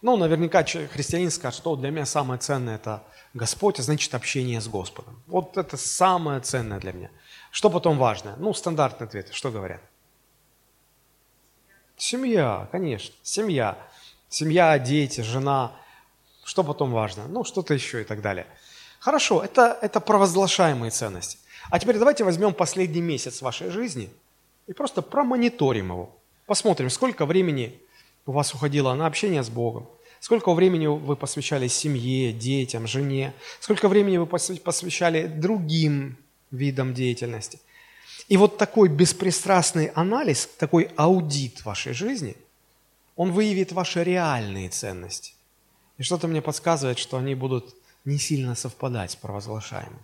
[0.01, 3.03] Ну, наверняка христианин скажет, что для меня самое ценное– это
[3.35, 5.21] Господь, а значит общение с Господом.
[5.27, 7.11] Вот это самое ценное для меня.
[7.51, 8.35] Что потом важное?
[8.37, 9.31] Ну, стандартный ответ.
[9.31, 9.81] Что говорят?
[11.97, 13.77] Семья, конечно, семья.
[14.27, 15.71] Семья, дети, жена.
[16.43, 17.27] Что потом важно?
[17.27, 18.47] Ну, что-то еще и так далее.
[18.99, 21.37] Хорошо, это, это провозглашаемые ценности.
[21.69, 24.09] А теперь давайте возьмем последний месяц вашей жизни–
[24.67, 26.17] и просто промониторим его.
[26.45, 27.79] Посмотрим, сколько времени
[28.25, 33.87] у вас уходило на общение с Богом, сколько времени вы посвящали семье, детям, жене, сколько
[33.87, 36.17] времени вы посвящали другим
[36.51, 37.59] видам деятельности.
[38.27, 42.37] И вот такой беспристрастный анализ, такой аудит вашей жизни,
[43.15, 45.33] он выявит ваши реальные ценности.
[45.97, 49.99] И что-то мне подсказывает, что они будут не сильно совпадать с провозглашаемым.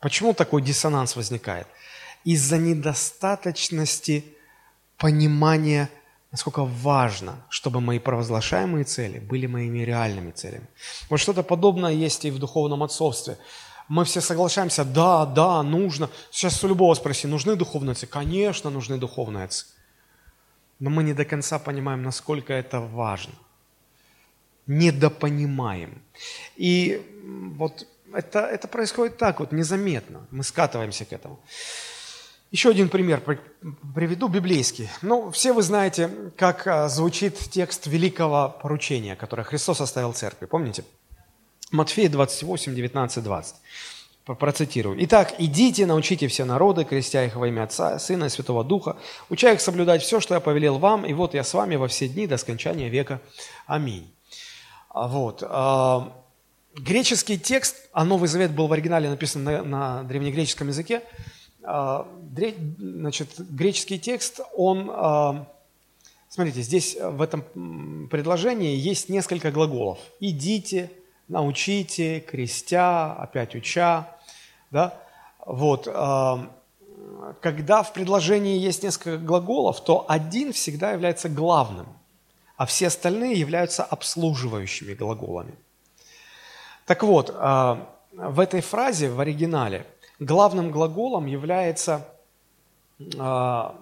[0.00, 1.66] Почему такой диссонанс возникает?
[2.24, 4.24] Из-за недостаточности
[4.96, 5.90] понимания,
[6.30, 10.66] насколько важно, чтобы мои провозглашаемые цели были моими реальными целями.
[11.10, 13.36] Вот что-то подобное есть и в духовном отцовстве.
[13.88, 16.08] Мы все соглашаемся, да, да, нужно.
[16.30, 18.06] Сейчас у любого спроси, нужны духовные отцы?
[18.06, 19.66] Конечно, нужны духовные отцы.
[20.78, 23.34] Но мы не до конца понимаем, насколько это важно.
[24.66, 26.00] Недопонимаем.
[26.56, 27.02] И
[27.56, 30.26] вот это, это происходит так вот, незаметно.
[30.30, 31.38] Мы скатываемся к этому.
[32.52, 33.22] Еще один пример
[33.94, 34.90] приведу, библейский.
[35.00, 40.44] Ну, все вы знаете, как а, звучит текст великого поручения, которое Христос оставил церкви.
[40.44, 40.84] Помните?
[41.70, 43.54] Матфея 28, 19, 20.
[44.38, 45.02] Процитирую.
[45.04, 48.98] «Итак, идите, научите все народы, крестя их во имя Отца, Сына и Святого Духа,
[49.30, 52.06] уча их соблюдать все, что я повелел вам, и вот я с вами во все
[52.06, 53.20] дни до скончания века.
[53.66, 54.12] Аминь».
[54.90, 55.42] А вот.
[55.44, 56.12] А,
[56.76, 61.02] греческий текст, а Новый Завет был в оригинале написан на, на древнегреческом языке,
[61.62, 65.46] значит, греческий текст, он, а,
[66.28, 69.98] смотрите, здесь в этом предложении есть несколько глаголов.
[70.20, 70.90] «Идите»,
[71.28, 74.08] «научите», «крестя», «опять уча».
[74.70, 74.98] Да?
[75.44, 75.88] Вот.
[75.88, 76.50] А,
[77.40, 81.86] когда в предложении есть несколько глаголов, то один всегда является главным,
[82.56, 85.54] а все остальные являются обслуживающими глаголами.
[86.86, 89.86] Так вот, в этой фразе в оригинале–
[90.24, 92.06] главным глаголом является,
[93.18, 93.76] а,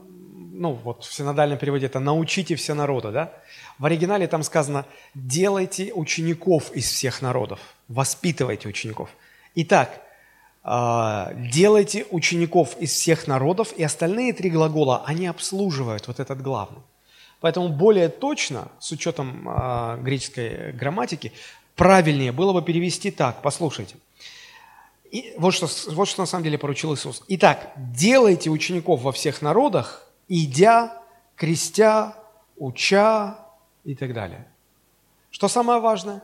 [0.53, 3.33] ну вот в синодальном переводе это «научите все народы», да?
[3.79, 9.11] В оригинале там сказано «делайте учеников из всех народов», «воспитывайте учеников».
[9.55, 10.01] Итак,
[10.63, 16.81] а, делайте учеников из всех народов, и остальные три глагола, они обслуживают вот этот главный.
[17.41, 21.33] Поэтому более точно, с учетом э, греческой грамматики,
[21.75, 23.97] правильнее было бы перевести так, послушайте–
[25.11, 27.25] и вот что, вот что на самом деле поручил Иисус.
[27.29, 31.03] Итак, делайте учеников во всех народах, идя,
[31.35, 32.15] крестя,
[32.57, 33.39] уча
[33.85, 34.47] и так далее.
[35.31, 36.23] Что самое важное?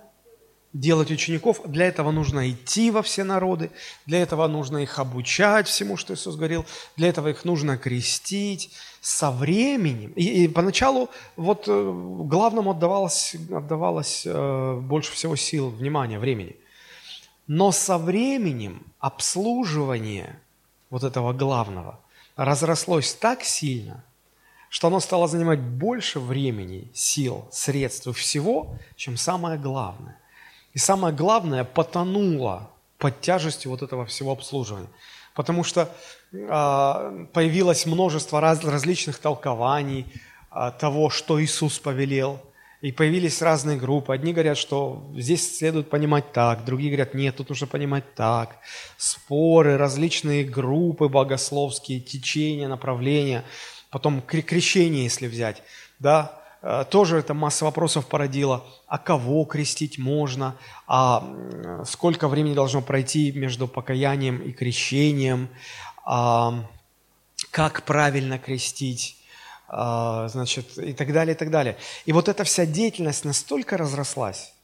[0.73, 1.61] Делать учеников.
[1.65, 3.71] Для этого нужно идти во все народы,
[4.05, 6.65] для этого нужно их обучать всему, что Иисус говорил,
[6.97, 8.71] для этого их нужно крестить
[9.01, 10.13] со временем.
[10.13, 11.93] И, и поначалу вот э,
[12.25, 16.55] главному отдавалось, отдавалось э, больше всего сил, внимания, времени–
[17.47, 20.41] но со временем обслуживание
[20.91, 22.01] вот этого главного
[22.37, 24.05] разрослось так сильно,
[24.69, 30.19] что оно стало занимать больше времени, сил, средств и всего, чем самое главное.
[30.75, 34.89] И самое главное потонуло под тяжестью вот этого всего обслуживания.
[35.35, 35.95] Потому что
[36.33, 40.07] э, появилось множество раз, различных толкований
[40.51, 42.41] э, того, что Иисус повелел–
[42.87, 44.15] И появились разные группы.
[44.15, 48.59] Одни говорят, что здесь следует понимать так, другие говорят, нет, тут нужно понимать так.
[48.97, 53.43] Споры, различные группы богословские, течения, направления.
[53.91, 55.65] Потом крещение, если взять,
[55.99, 58.65] да, э, тоже это масса вопросов породило.
[58.87, 60.55] А кого крестить можно?
[60.87, 61.25] А
[61.85, 65.49] сколько времени должно пройти между покаянием и крещением?
[66.05, 66.65] А
[67.51, 69.17] как правильно крестить?
[69.69, 71.77] А, значит, и так далее, и так далее.
[72.05, 74.55] И вот эта вся деятельность настолько разрослась,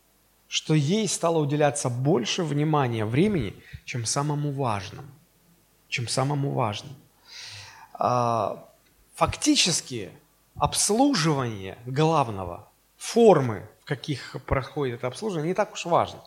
[0.48, 5.08] что ей стало уделяться больше внимания, времени, чем самому важному.
[5.88, 6.94] Чем самому важному.
[7.94, 8.64] А,
[9.14, 10.10] фактически
[10.56, 16.22] обслуживание главного, формы, в каких проходит это обслуживание, не так уж важно.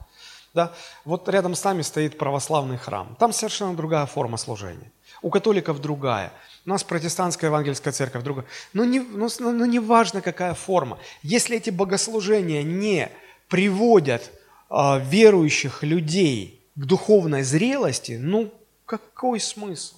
[0.56, 0.74] Да?
[1.03, 3.16] Вот рядом с нами стоит православный храм.
[3.20, 4.91] Там совершенно другая форма служения.
[5.22, 6.32] У католиков другая–
[6.66, 8.45] у нас протестантская евангельская церковь, другая.
[8.74, 10.97] Но не, ну, ну, не важно, какая форма.
[11.22, 13.12] Если эти богослужения не
[13.49, 14.32] приводят
[14.72, 18.51] э, верующих людей к духовной зрелости, ну
[18.88, 19.97] какой смысл?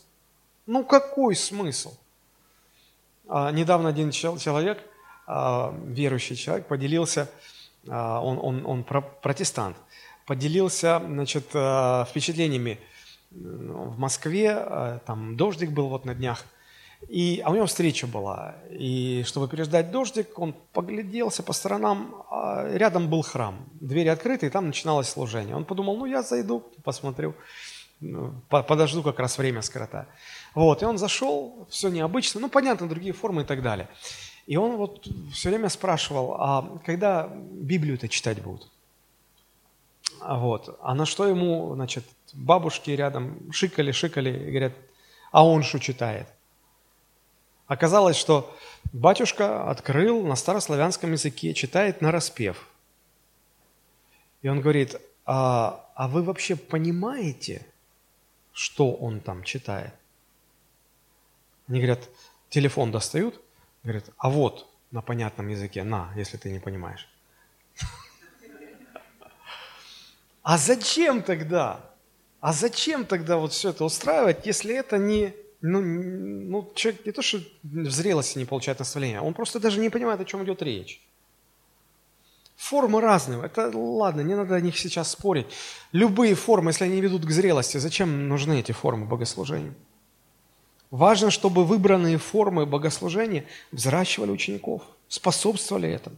[0.65, 1.93] Ну какой смысл?
[3.29, 4.83] А, недавно один человек,
[5.25, 7.29] а, верующий человек, поделился,
[7.87, 9.77] а, он, он, он протестант,
[10.27, 12.79] поделился значит, а, впечатлениями
[13.31, 16.45] в Москве, а, там дождик был вот на днях–
[17.07, 18.55] и, а у него встреча была.
[18.69, 22.23] И чтобы переждать дождик, он погляделся по сторонам.
[22.29, 23.65] А рядом был храм.
[23.79, 25.55] Двери открыты, и там начиналось служение.
[25.55, 27.35] Он подумал, ну я зайду, посмотрю,
[27.99, 30.07] ну, подожду как раз время скоротаю.
[30.55, 33.87] Вот, и он зашел, все необычно, ну понятно, другие формы и так далее.
[34.47, 38.69] И он вот все время спрашивал, а когда Библию-то читать будут?
[40.21, 40.77] Вот.
[40.81, 42.03] А на что ему, значит,
[42.33, 44.73] бабушки рядом шикали, шикали, и говорят,
[45.31, 46.27] а он что читает?
[47.67, 48.55] Оказалось, что
[48.93, 52.67] батюшка открыл на старославянском языке, читает на распев.
[54.41, 54.95] И он говорит,
[55.25, 57.65] а, а вы вообще понимаете,
[58.53, 59.93] что он там читает?
[61.67, 62.09] Они говорят,
[62.49, 63.41] телефон достают,
[63.83, 67.07] говорят, а вот на понятном языке, на, если ты не понимаешь.
[70.47, 71.81] А зачем тогда?
[72.39, 77.21] А зачем тогда вот все это устраивать, если это не ну, ну, человек не то,
[77.21, 81.01] что в зрелости не получает наставления, он просто даже не понимает, о чем идет речь.
[82.55, 83.43] Формы разные.
[83.43, 85.47] Это ладно, не надо о них сейчас спорить.
[85.91, 89.73] Любые формы, если они ведут к зрелости, зачем нужны эти формы богослужения?
[90.91, 93.43] Важно, чтобы выбранные формы богослужения
[93.73, 96.15] взращивали учеников, способствовали этому.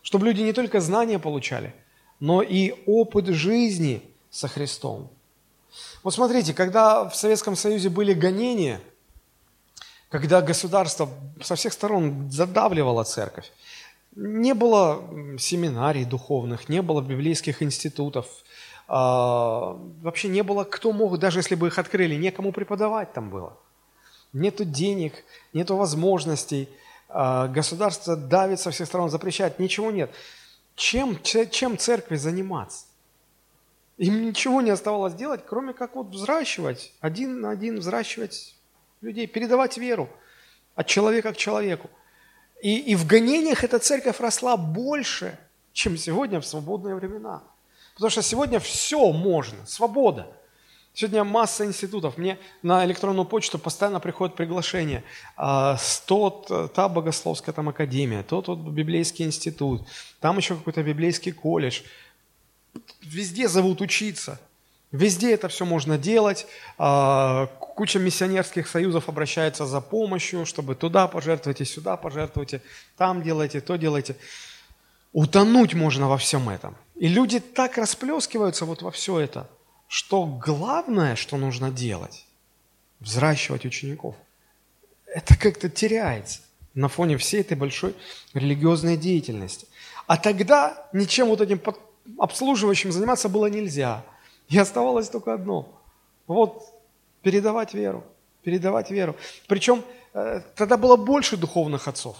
[0.00, 1.74] Чтобы люди не только знания получали,
[2.20, 5.10] но и опыт жизни со Христом.
[6.02, 8.80] Вот смотрите, когда в Советском Союзе были гонения,
[10.08, 11.08] когда государство
[11.42, 13.50] со всех сторон задавливало церковь,
[14.14, 15.02] не было
[15.38, 18.26] семинарий духовных, не было библейских институтов,
[18.88, 23.58] а, вообще не было, кто мог, даже если бы их открыли, некому преподавать там было.
[24.32, 26.68] Нету денег, нету возможностей,
[27.08, 30.10] а, государство давит со всех сторон, запрещает, ничего нет.
[30.76, 32.84] Чем, чем церкви заниматься?
[33.96, 38.54] Им ничего не оставалось делать, кроме как вот взращивать, один на один взращивать
[39.00, 40.10] людей, передавать веру
[40.74, 41.88] от человека к человеку.
[42.62, 45.38] И, и в гонениях эта церковь росла больше,
[45.72, 47.42] чем сегодня в свободные времена.
[47.94, 50.36] Потому что сегодня все можно, свобода.
[50.96, 52.18] Сегодня масса институтов.
[52.18, 55.04] Мне на электронную почту постоянно приходят приглашения.
[55.36, 55.76] А,
[56.06, 59.82] тот, та богословская там академия, тот вот библейский институт,
[60.20, 61.82] там еще какой-то библейский колледж–
[63.02, 64.40] везде зовут учиться.
[64.92, 66.46] Везде это все можно делать.
[66.78, 72.62] А, куча миссионерских союзов обращается за помощью, чтобы туда пожертвуйте, сюда пожертвуйте,
[72.96, 74.16] там делайте, то делайте.
[75.12, 76.76] Утонуть можно во всем этом.
[76.94, 79.48] И люди так расплескиваются вот во все это,
[79.88, 82.26] что главное, что нужно делать,
[83.00, 84.14] взращивать учеников,
[85.06, 86.40] это как-то теряется
[86.74, 87.94] на фоне всей этой большой
[88.34, 89.66] религиозной деятельности.
[90.06, 91.60] А тогда ничем вот этим
[92.18, 94.04] обслуживающим заниматься было нельзя.
[94.48, 95.68] И оставалось только одно.
[96.26, 96.62] Вот,
[97.22, 98.04] передавать веру.
[98.42, 99.16] Передавать веру.
[99.48, 99.82] Причем
[100.12, 102.16] э, тогда было больше духовных отцов.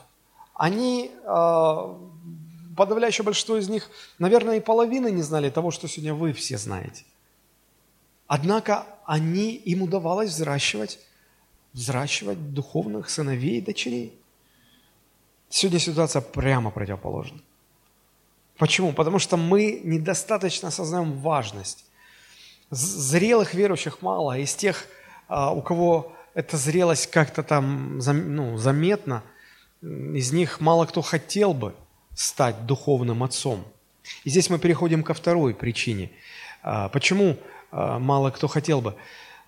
[0.55, 1.95] Они, э,
[2.77, 7.05] подавляющее большинство из них, наверное, и половины не знали того, что сегодня вы все знаете.
[8.27, 10.99] Однако они, им удавалось взращивать,
[11.73, 14.19] взращивать духовных сыновей и дочерей.
[15.49, 17.39] Сегодня ситуация прямо противоположна.
[18.59, 18.93] Почему?
[18.93, 21.85] Потому что мы недостаточно осознаем важность.
[22.71, 24.87] Зрелых верующих мало, а из тех,
[25.29, 29.23] а, у кого эта зрелость как-то там ну, заметна,
[29.83, 31.75] из них мало кто хотел бы
[32.15, 33.65] стать духовным отцом.
[34.25, 36.11] И здесь мы переходим ко второй причине.
[36.63, 37.37] А, почему
[37.77, 38.95] мало кто хотел бы?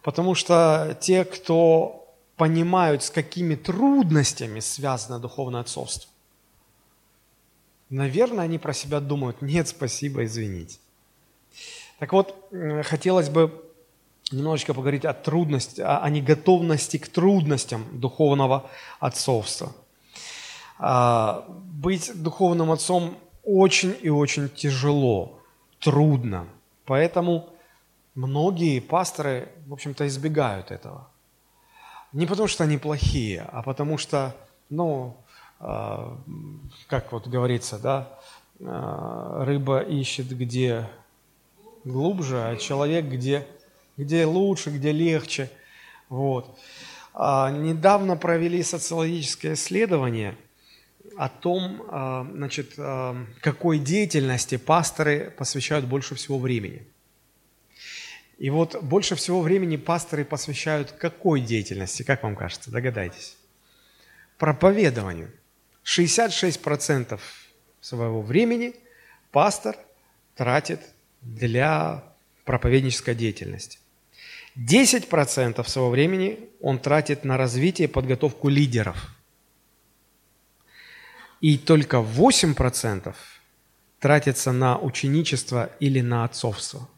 [0.03, 2.07] Потому что те, кто
[2.37, 6.11] понимают, с какими трудностями связано духовное отцовство,
[7.91, 10.79] наверное, они про себя думают, нет, спасибо, извините.
[11.99, 12.35] Так вот,
[12.85, 13.64] хотелось бы
[14.31, 18.70] немножечко поговорить о трудности, о неготовности к трудностям духовного
[19.01, 19.72] отцовства.
[20.79, 25.41] А, быть духовным отцом очень и очень тяжело,
[25.81, 26.47] трудно.
[26.85, 27.49] Поэтому
[28.19, 31.09] многие пасторы, в общем-то, избегают этого.
[32.12, 34.35] Не потому, что они плохие, а потому что,
[34.71, 35.16] ну,
[35.61, 36.16] э,
[36.89, 38.19] как вот говорится, да,
[38.59, 40.89] э, рыба ищет где
[41.85, 43.47] глубже, а человек где,
[43.97, 45.49] где лучше, где легче.
[46.09, 46.59] Вот.
[47.14, 50.37] А, недавно провели социологическое исследование
[51.16, 56.85] о том, а, значит, а, какой деятельности пасторы посвящают больше всего времени–
[58.39, 63.36] и вот больше всего времени пасторы посвящают какой деятельности, как вам кажется, догадайтесь?
[64.39, 65.32] Проповедованию.
[65.84, 67.18] 66%
[67.80, 68.76] своего времени
[69.32, 69.76] пастор
[70.36, 70.80] тратит
[71.20, 72.05] для
[72.45, 73.80] проповеднической деятельности.
[74.57, 79.16] 10% своего времени он тратит на развитие и подготовку лидеров.
[81.41, 83.14] И только 8%
[83.99, 86.89] тратится на ученичество или на отцовство–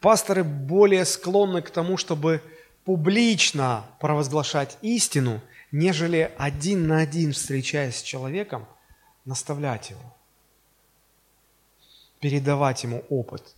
[0.00, 2.42] Пасторы более склонны к тому, чтобы
[2.84, 5.40] публично провозглашать истину,
[5.72, 8.66] нежели один на один, встречаясь с человеком,
[9.24, 10.16] наставлять его,
[12.18, 13.54] передавать ему опыт.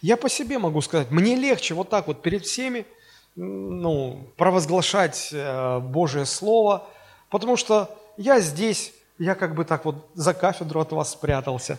[0.00, 2.86] Я по себе могу сказать, мне легче вот так вот перед всеми
[3.34, 6.86] ну, провозглашать э, Божие Слово,
[7.30, 11.78] потому что я здесь, я как бы так вот за кафедру от вас спрятался.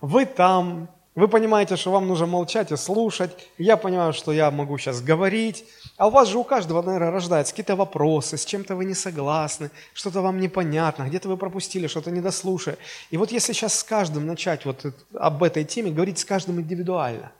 [0.00, 3.30] Вы там, вы понимаете, что вам нужно молчать и слушать.
[3.58, 5.64] Я понимаю, что я могу сейчас говорить.
[5.98, 9.70] А у вас же у каждого, наверное, рождаются какие-то вопросы, с чем-то вы не согласны,
[9.92, 12.78] что-то вам непонятно, где-то вы пропустили, что-то недослушали.
[13.10, 17.30] И вот если сейчас с каждым начать вот об этой теме, говорить с каждым индивидуально,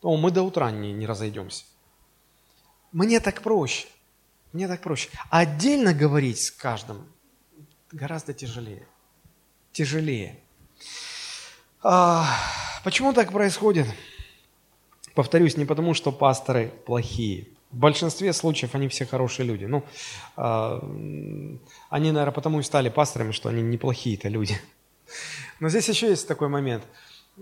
[0.00, 1.64] то мы до утра не, не разойдемся.
[2.90, 3.86] Мне так проще.
[4.52, 5.10] Мне так проще.
[5.30, 7.06] Отдельно говорить с каждым
[7.92, 8.86] гораздо тяжелее.
[9.72, 10.40] Тяжелее.
[11.88, 12.26] А,
[12.82, 13.86] почему так происходит?
[15.14, 17.46] Повторюсь, не потому, что пасторы плохие.
[17.70, 19.66] В большинстве случаев они все хорошие люди.
[19.66, 19.84] Ну,
[20.36, 20.80] а,
[21.88, 24.60] они, наверное, потому и стали пасторами, что они неплохие-то люди.
[25.60, 26.82] Но здесь еще есть такой момент.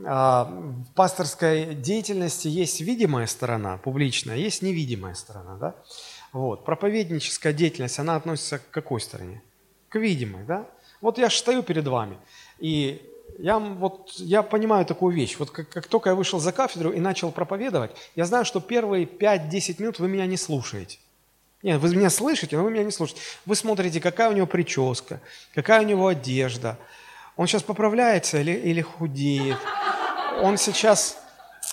[0.05, 5.57] А, в пасторской деятельности есть видимая сторона, публичная, есть невидимая сторона.
[5.57, 5.75] Да?
[6.35, 6.67] Вот.
[6.67, 9.43] Проповедническая деятельность, она относится к какой стороне?
[9.89, 10.45] К видимой.
[10.45, 10.67] Да?
[11.01, 12.19] Вот я стою перед вами,
[12.59, 15.37] и я, вот, я понимаю такую вещь.
[15.39, 19.07] Вот как, как только я вышел за кафедру и начал проповедовать, я знаю, что первые
[19.07, 20.99] 5-10 минут вы меня не слушаете.
[21.63, 23.23] Нет, вы меня слышите, но вы меня не слушаете.
[23.47, 25.21] Вы смотрите, какая у него прическа,
[25.55, 26.79] какая у него одежда.
[27.37, 29.59] Он сейчас поправляется или, или худеет.
[30.41, 31.19] Он сейчас...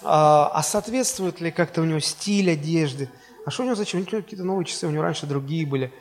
[0.03, 3.09] А, а соответствует ли как-то у него стиль одежды?
[3.45, 3.99] А что у него зачем?
[3.99, 5.91] У него какие-то новые часы, у него раньше другие были.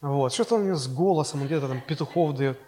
[0.00, 0.32] Вот.
[0.32, 2.58] Что-то у него с голосом, он где-то там петухов дает.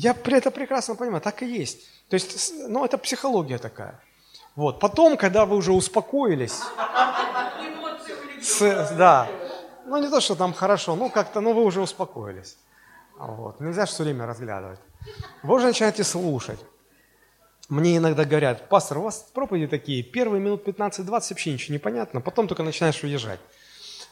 [0.00, 1.80] Я это прекрасно понимаю, так и есть.
[2.08, 4.00] То есть, ну, это психология такая.
[4.54, 4.78] Вот.
[4.78, 6.60] Потом, когда вы уже успокоились,
[8.40, 9.26] с, да,
[9.86, 12.56] ну не то, что там хорошо, ну как-то, ну вы уже успокоились.
[13.18, 13.58] Вот.
[13.58, 14.78] Нельзя все время разглядывать.
[15.42, 16.60] Вы уже начинаете слушать.
[17.68, 22.20] Мне иногда говорят, пастор, у вас проповеди такие, первые минут 15-20 вообще ничего не понятно,
[22.20, 23.40] потом только начинаешь уезжать.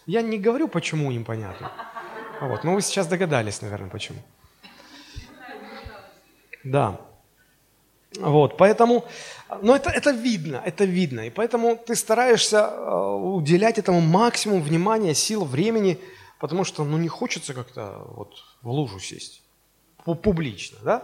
[0.05, 1.71] Я не говорю, почему непонятно.
[2.41, 2.65] Вот.
[2.65, 4.19] Но вы сейчас догадались, наверное, почему.
[6.67, 7.01] Да.
[8.19, 9.05] Вот, поэтому,
[9.63, 11.27] но это, это видно, это видно.
[11.27, 15.99] И поэтому ты стараешься э, уделять этому максимум внимания, сил, времени,
[16.39, 19.43] потому что, ну, не хочется как-то вот в лужу сесть.
[20.05, 21.03] Публично, да?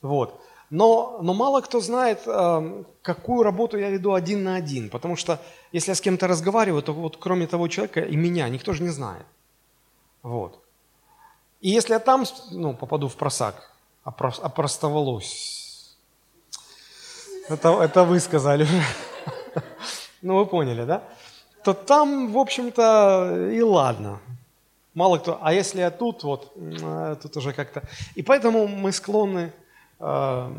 [0.00, 0.40] Вот.
[0.70, 5.40] Но, но мало кто знает, э, какую работу я веду один на один, потому что
[5.72, 8.90] если я с кем-то разговариваю, то вот кроме того человека и меня никто же не
[8.90, 9.26] знает.
[10.22, 10.62] Вот.
[11.60, 13.72] И если я там ну, попаду в просак,
[14.08, 15.96] опростоволось.
[17.48, 18.66] Это, это вы сказали.
[20.20, 21.04] Ну, вы поняли, да?
[21.62, 24.18] То там, в общем-то, и ладно.
[24.94, 25.38] Мало кто.
[25.40, 27.84] А если я тут, вот, э, тут уже как-то...
[28.16, 29.52] И поэтому мы склонны,
[30.00, 30.52] э,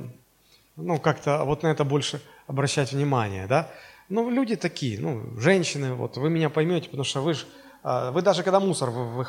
[0.78, 3.70] ну, как-то вот на это больше обращать внимание, да?
[4.08, 7.46] Ну, люди такие, ну, женщины, вот, вы меня поймете, потому что вы же
[7.82, 9.26] А, вы даже когда мусор вы,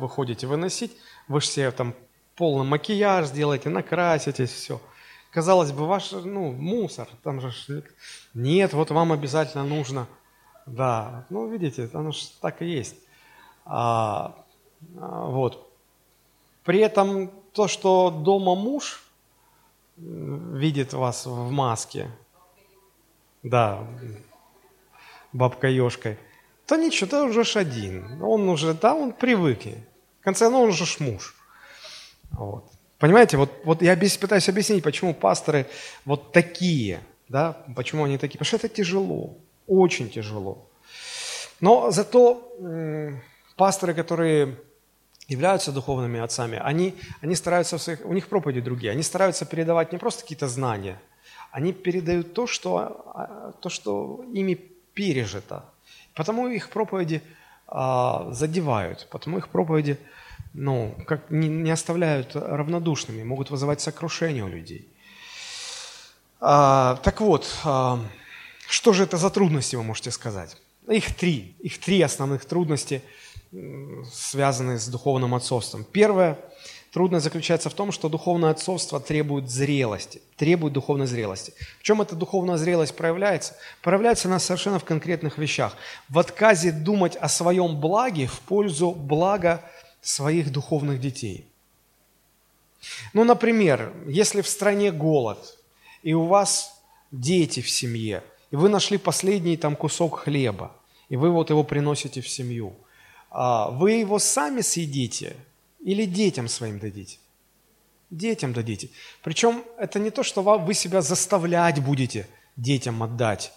[0.00, 0.96] выходите выносить,
[1.26, 1.94] вы же себе там
[2.38, 4.80] полный макияж сделаете, накраситесь, все.
[5.32, 7.52] Казалось бы, ваш ну, мусор, там же
[8.32, 10.06] нет, вот вам обязательно нужно.
[10.64, 12.94] Да, ну видите, оно же так и есть.
[13.64, 14.36] А,
[14.96, 15.68] а, вот.
[16.64, 19.02] При этом то, что дома муж
[19.96, 22.10] видит вас в маске,
[23.42, 23.84] да,
[25.32, 26.18] бабка-ешкой,
[26.66, 28.22] то ничего, ты уже ж один.
[28.22, 29.64] Он уже, да, он привык.
[30.20, 31.34] В конце, ну, он же ж муж.
[32.38, 32.64] Вот.
[32.98, 35.66] Понимаете, вот, вот я пытаюсь объяснить, почему пасторы
[36.04, 38.38] вот такие, да, почему они такие.
[38.38, 39.36] Потому что это тяжело,
[39.66, 40.66] очень тяжело.
[41.60, 42.54] Но зато
[43.56, 44.56] пасторы, которые
[45.28, 49.92] являются духовными отцами, они, они стараются, в своих, у них проповеди другие, они стараются передавать
[49.92, 50.98] не просто какие-то знания,
[51.50, 52.78] они передают то, что,
[53.14, 54.54] а, то, что ими
[54.94, 55.64] пережито.
[56.14, 57.22] Потому их проповеди
[57.66, 59.98] а, задевают, потому их проповеди
[60.58, 64.88] ну, как не, не оставляют равнодушными, могут вызывать сокрушение у людей.
[66.40, 68.00] А, так вот, а,
[68.68, 70.56] что же это за трудности, вы можете сказать?
[70.88, 71.54] Их три.
[71.60, 73.02] Их три основных трудности,
[74.12, 75.84] связанные с духовным отцовством.
[75.84, 76.38] Первое
[76.92, 81.52] трудность заключается в том, что духовное отцовство требует зрелости, требует духовной зрелости.
[81.78, 83.54] В чем эта духовная зрелость проявляется?
[83.82, 85.76] Проявляется она совершенно в конкретных вещах.
[86.08, 89.62] В отказе думать о своем благе в пользу блага
[90.00, 91.46] своих духовных детей.
[93.12, 95.58] Ну, например, если в стране голод,
[96.02, 96.80] и у вас
[97.10, 100.72] дети в семье, и вы нашли последний там кусок хлеба,
[101.08, 102.74] и вы вот его приносите в семью.
[103.30, 105.36] А вы его сами съедите
[105.80, 107.18] или детям своим дадите?
[108.10, 108.88] Детям дадите.
[109.22, 112.26] Причем это не то, что вы себя заставлять будете
[112.56, 113.52] детям отдать.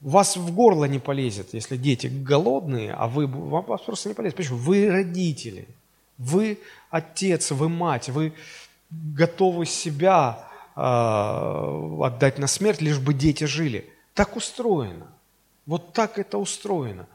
[0.00, 4.36] Вас в горло не полезет, если дети голодные, а вы, вас просто не полезет.
[4.36, 4.56] Почему?
[4.56, 5.68] Вы родители,
[6.16, 6.58] вы
[6.90, 8.32] отец, вы мать, вы
[8.90, 13.90] готовы себя э, отдать на смерть, лишь бы дети жили.
[14.14, 15.06] Так устроено.
[15.66, 17.06] Вот так это устроено.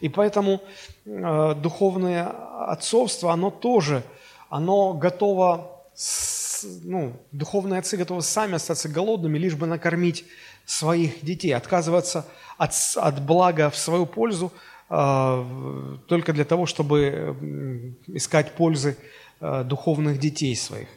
[0.00, 0.60] И поэтому
[1.04, 2.26] э, духовное
[2.68, 4.02] отцовство, оно тоже,
[4.50, 10.24] оно готово, с, ну, духовные отцы готовы сами остаться голодными, лишь бы накормить
[10.64, 14.52] своих детей, отказываться от, от блага в свою пользу
[14.90, 18.96] э, только для того, чтобы искать пользы
[19.40, 20.88] э, духовных детей своих.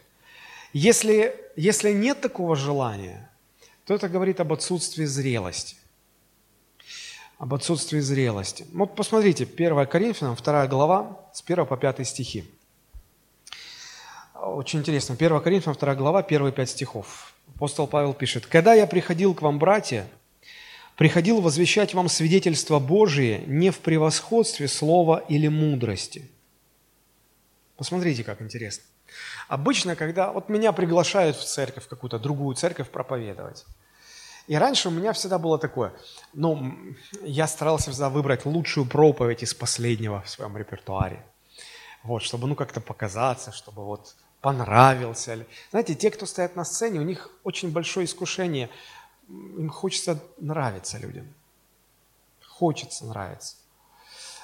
[0.73, 3.29] Если, если нет такого желания,
[3.85, 5.77] то это говорит об отсутствии зрелости
[7.37, 8.65] об отсутствии зрелости.
[8.73, 12.45] Вот посмотрите, 1 Коринфянам, 2 глава, с 1 по 5 стихи.
[14.33, 15.15] Очень интересно.
[15.15, 17.33] 1 Коринфянам, 2 глава, первые 5 стихов.
[17.57, 20.07] Апостол Павел пишет, «Когда я приходил к вам, братья,
[20.95, 26.29] приходил возвещать вам свидетельство Божие не в превосходстве слова или мудрости».
[27.75, 28.83] Посмотрите, как интересно.
[29.47, 33.65] Обычно, когда вот меня приглашают в церковь, какую-то другую церковь проповедовать,
[34.45, 35.93] и раньше у меня всегда было такое,
[36.35, 36.75] ну,
[37.23, 41.25] я старался всегда выбрать лучшую проповедь из последнего в своем репертуаре.
[42.03, 45.45] Вот, чтобы, ну, как-то показаться, чтобы вот понравился.
[45.71, 48.69] Знаете, те, кто стоят на сцене, у них очень большое искушение.
[49.29, 51.33] Им хочется нравиться людям.
[52.45, 53.55] Хочется нравиться.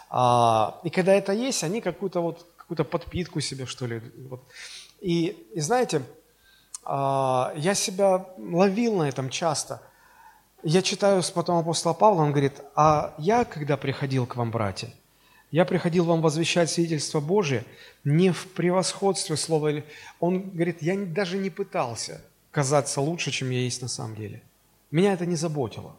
[0.09, 4.01] А, и когда это есть, они какую-то вот какую-то подпитку себе, что ли.
[4.29, 4.43] Вот.
[5.01, 6.03] И, и знаете,
[6.83, 9.81] а, я себя ловил на этом часто–
[10.63, 14.93] я читаю потом апостола Павла, он говорит, а я, когда приходил к вам, братья,
[15.53, 17.63] я приходил вам возвещать свидетельство Божие
[18.03, 19.83] не в превосходстве слова.
[20.19, 24.41] Он говорит, я даже не пытался казаться лучше, чем я есть на самом деле.
[24.89, 25.95] Меня это не заботило.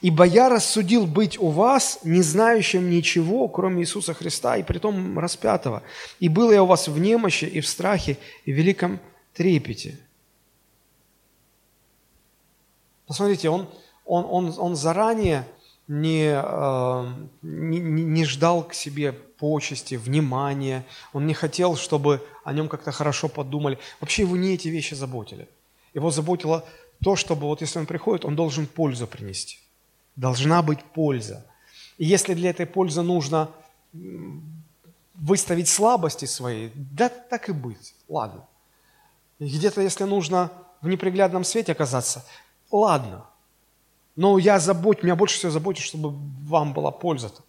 [0.00, 5.84] Ибо я рассудил быть у вас, не знающим ничего, кроме Иисуса Христа, и притом распятого.
[6.18, 8.98] И был я у вас в немощи, и в страхе, и в великом
[9.32, 9.96] трепете.
[13.06, 13.68] Посмотрите, он,
[14.04, 15.46] он, он, он заранее
[15.90, 22.68] не, э, не, не ждал к себе почести, внимания, он не хотел, чтобы о нем
[22.68, 23.76] как-то хорошо подумали.
[24.00, 25.48] Вообще его не эти вещи заботили.
[25.92, 26.64] Его заботило
[27.02, 29.58] то, чтобы вот если он приходит, он должен пользу принести.
[30.14, 31.44] Должна быть польза.
[31.98, 33.48] И если для этой пользы нужно
[35.14, 38.46] выставить слабости свои, да так и быть, ладно.
[39.40, 42.24] Где-то, если нужно в неприглядном свете оказаться,
[42.70, 43.24] ладно.
[44.20, 46.10] Но я забочусь, меня больше всего заботит, чтобы
[46.46, 47.28] вам была польза.
[47.28, 47.40] -то.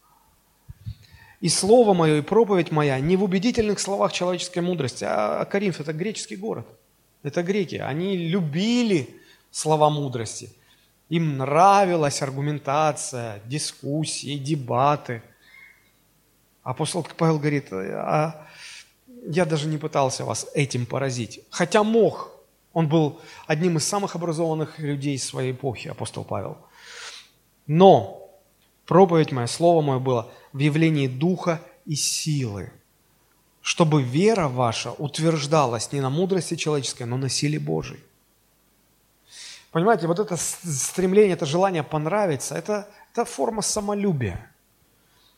[1.41, 5.91] И слово мое, и проповедь моя не в убедительных словах человеческой мудрости, а Коринф– это
[5.91, 6.65] греческий город.
[7.23, 7.75] Это греки.
[7.75, 9.09] Они любили
[9.51, 10.49] слова мудрости.
[11.09, 15.21] Им нравилась аргументация, дискуссии, дебаты.
[16.63, 18.47] Апостол Павел говорит, а
[19.27, 21.41] я даже не пытался вас этим поразить.
[21.49, 22.31] Хотя мог.
[22.73, 26.57] Он был одним из самых образованных людей своей эпохи, апостол Павел.
[27.67, 28.29] Но
[28.85, 32.71] проповедь моя, слово мое было в явлении духа и силы,
[33.61, 37.99] чтобы вера ваша утверждалась не на мудрости человеческой, но на силе Божией.
[39.71, 44.51] Понимаете, вот это стремление, это желание понравиться, это, это форма самолюбия.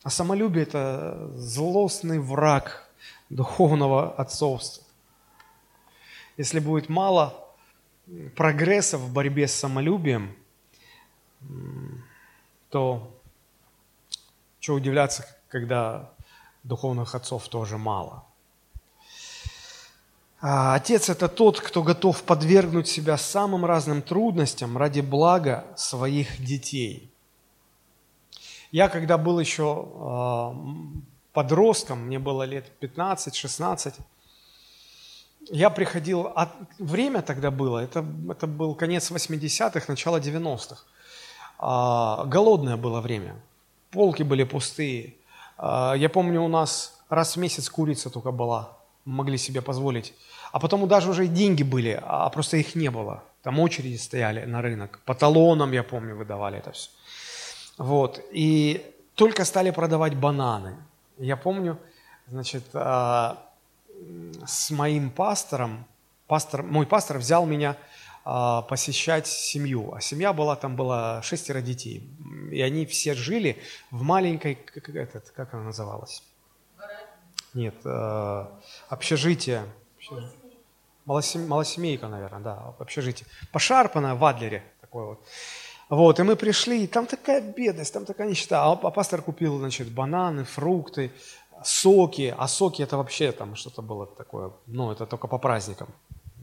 [0.02, 2.88] А самолюбие– это злостный враг
[3.30, 4.83] духовного отцовства.
[6.36, 7.34] Если будет мало
[8.36, 10.36] прогресса в борьбе с самолюбием,
[12.70, 13.10] то
[14.60, 16.10] что удивляться, когда
[16.62, 18.24] духовных отцов тоже мало.
[20.40, 27.10] А отец– это тот, кто готов подвергнуть себя самым разным трудностям ради блага своих детей.
[28.70, 30.54] Я, когда был еще а,
[31.32, 33.94] подростком, мне было лет 15-16,
[35.50, 40.82] я приходил, а время тогда было, это, это был конец 80-х, начало 90-х.
[41.58, 43.36] А, голодное было время,
[43.90, 45.14] полки были пустые.
[45.56, 50.14] А, я помню, у нас раз в месяц курица только была, могли себе позволить.
[50.52, 53.22] А потом даже уже деньги были, а просто их не было.
[53.42, 55.00] Там очереди стояли на рынок.
[55.04, 56.90] По талонам, я помню, выдавали это все.
[57.76, 58.20] Вот.
[58.32, 58.84] И
[59.14, 60.76] только стали продавать бананы.
[61.18, 61.78] Я помню,
[62.28, 63.38] значит, а,
[64.46, 65.84] с моим пастором,
[66.26, 67.76] пастор, мой пастор взял меня
[68.24, 69.92] а, посещать семью.
[69.94, 72.08] А семья была, там было шестеро детей.
[72.50, 73.58] И они все жили
[73.90, 76.22] в маленькой, как, этот, как она называлась?
[77.52, 78.46] Нет, э,
[78.88, 79.64] общежитие.
[81.04, 83.28] Малосем, малосемейка, наверное, да, общежитие.
[83.52, 84.64] Пошарпанное в Адлере.
[84.80, 85.24] Такое вот.
[85.90, 88.64] Вот, и мы пришли, и там такая бедность, там такая нищета.
[88.64, 91.12] А, а пастор купил, значит, бананы, фрукты,
[91.64, 95.88] соки, а соки это вообще там что-то было такое, ну, это только по праздникам.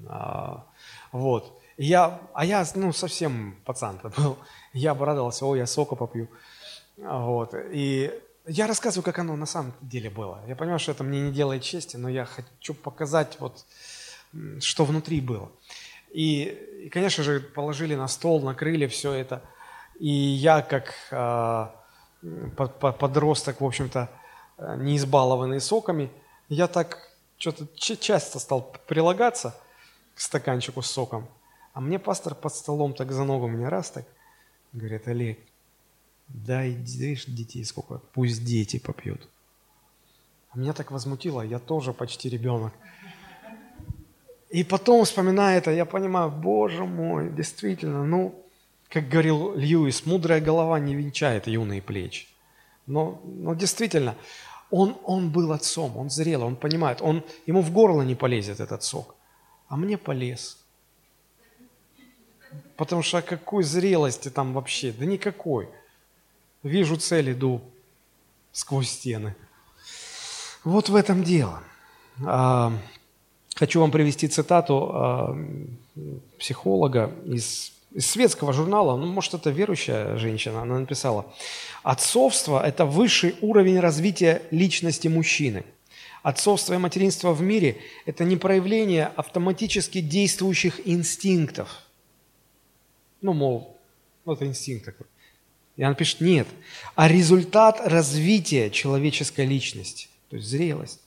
[0.08, 0.66] А,
[1.12, 1.60] вот.
[1.78, 4.38] Я, а я, ну, совсем пацан был.
[4.74, 6.28] Я обрадовался, о, я сока попью.
[6.98, 7.54] Вот.
[7.72, 8.12] И
[8.46, 10.44] я рассказываю, как оно на самом деле было.
[10.48, 13.66] Я понимаю, что это мне не делает чести, но я хочу показать, вот,
[14.60, 15.52] что внутри было.
[16.12, 16.44] И,
[16.86, 19.42] и конечно же, положили на стол, накрыли все это.
[20.00, 21.68] И я, как э,
[23.00, 24.10] подросток, в общем-то,
[24.78, 26.12] не избалованный соками,
[26.50, 26.98] я так
[27.38, 29.56] что-то часто стал прилагаться
[30.16, 31.28] к стаканчику с соком.
[31.74, 34.06] А мне пастор под столом так за ногу меня раз так,
[34.74, 35.40] говорит, Олег,
[36.28, 39.28] дай, видишь, детей сколько, пусть дети попьют.
[40.52, 42.74] А меня так возмутило, я тоже почти ребенок.
[44.50, 48.36] И потом, вспоминая это, я понимаю, боже мой, действительно, ну,
[48.90, 52.28] как говорил Льюис, мудрая голова не венчает юные плечи.
[52.86, 54.16] Но, но действительно,
[54.72, 58.84] он, он был отцом, он зрел, он понимает, он, ему в горло не полезет этот
[58.84, 59.16] сок,
[59.68, 60.58] а мне полез.
[62.78, 64.92] Потому что какой зрелости там вообще?
[64.92, 65.70] Да никакой.
[66.64, 67.62] Вижу цель, иду
[68.52, 69.36] сквозь стены.
[70.64, 71.62] Вот в этом дело.
[72.26, 72.74] А,
[73.56, 75.38] хочу вам привести цитату а,
[76.40, 81.34] психолога из из светского журнала, ну, может, это верующая женщина, она написала,
[81.84, 85.66] «Отцовство– это высший уровень развития личности мужчины.
[86.24, 91.68] Отцовство и материнство в мире– это не проявление автоматически действующих инстинктов».
[93.22, 93.78] Ну, мол,
[94.24, 95.08] вот это инстинкт такой.
[95.76, 96.48] И она пишет, нет,
[96.96, 101.02] а результат развития человеческой личности, то есть зрелость.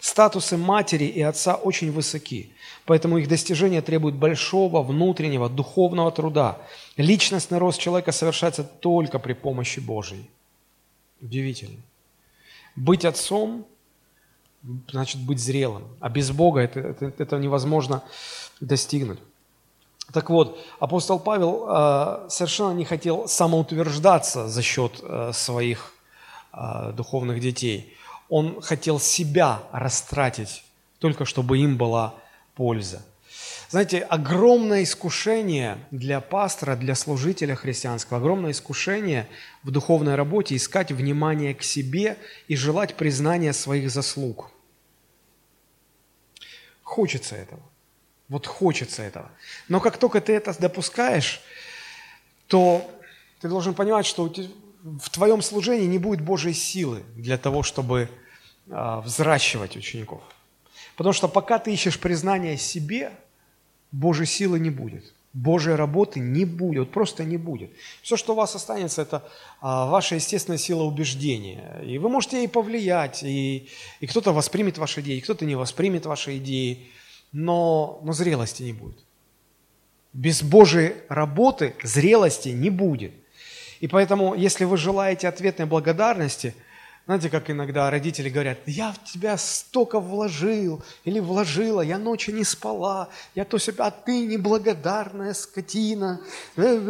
[0.00, 2.52] Статусы матери и отца очень высоки,
[2.90, 6.58] поэтому их достижения требуют большого внутреннего духовного труда.
[6.96, 10.28] Личностный рост человека совершается только при помощи Божьей.
[11.20, 11.78] Удивительно.
[12.74, 13.64] Быть отцом
[14.90, 18.02] значит быть зрелым, а без Бога это, это, это невозможно
[18.60, 19.20] достигнуть.
[20.12, 25.94] Так вот, апостол Павел э, совершенно не хотел самоутверждаться за счет э, своих
[26.52, 27.94] э, духовных детей
[28.28, 30.64] он хотел себя растратить,
[30.98, 32.14] только чтобы им была
[32.60, 33.02] польза.
[33.70, 39.26] Знаете, огромное искушение для пастора, для служителя христианского, огромное искушение
[39.62, 44.50] в духовной работе искать внимание к себе и желать признания своих заслуг.
[46.82, 47.62] Хочется этого.
[48.28, 49.30] Вот хочется этого.
[49.68, 51.40] Но как только ты это допускаешь,
[52.46, 52.90] то
[53.40, 54.30] ты должен понимать, что
[54.82, 58.10] в твоем служении не будет Божьей силы для того, чтобы
[58.68, 60.22] а, взращивать учеников.
[61.00, 63.12] Потому что пока ты ищешь признание себе,
[63.90, 65.14] Божьей силы не будет.
[65.32, 67.70] Божьей работы не будет, просто не будет.
[68.02, 69.26] Все, что у вас останется, это
[69.62, 71.80] а, ваша естественная сила убеждения.
[71.86, 73.66] И вы можете ей повлиять, и,
[74.00, 76.90] и кто-то воспримет ваши идеи, кто-то не воспримет ваши идеи,
[77.32, 78.98] но, но зрелости не будет.
[80.12, 83.12] Без Божьей работы зрелости не будет.
[83.80, 86.54] И поэтому, если вы желаете ответной благодарности–
[87.10, 92.44] знаете, как иногда родители говорят, я в тебя столько вложил или вложила, я ночью не
[92.44, 96.20] спала, я то себя, а ты неблагодарная скотина.
[96.54, 96.86] Это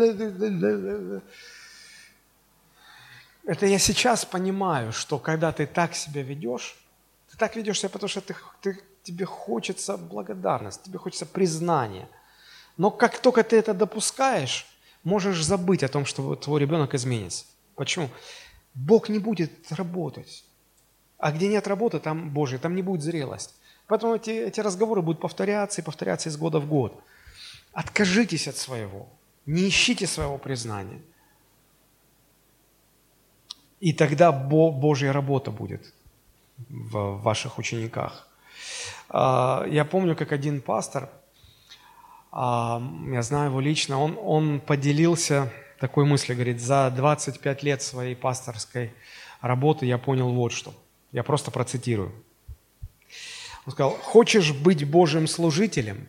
[3.62, 6.76] я сейчас понимаю, что когда ты так себя ведешь,
[7.30, 12.06] ты так ведешь себя, потому что ты, ты, тебе хочется благодарность, тебе хочется признания.
[12.76, 14.66] Но как только ты это допускаешь,
[15.02, 17.46] можешь забыть о том, что твой ребенок изменится.
[17.74, 18.10] Почему?
[18.74, 20.44] Бог не будет работать.
[21.18, 23.54] А где нет работы, там Божий, там не будет зрелость.
[23.86, 27.02] Поэтому эти, эти разговоры будут повторяться и повторяться из года в год.
[27.72, 29.08] Откажитесь от своего.
[29.46, 31.00] Не ищите своего признания.
[33.80, 35.92] И тогда Божья работа будет
[36.68, 38.28] в ваших учениках.
[39.08, 41.10] А, я помню, как один пастор,
[42.30, 48.14] а, я знаю его лично, он, он поделился такой мысли, говорит, за 25 лет своей
[48.14, 48.92] пасторской
[49.40, 50.74] работы я понял вот что.
[51.10, 52.12] Я просто процитирую.
[53.66, 56.06] Он сказал, хочешь быть Божьим служителем,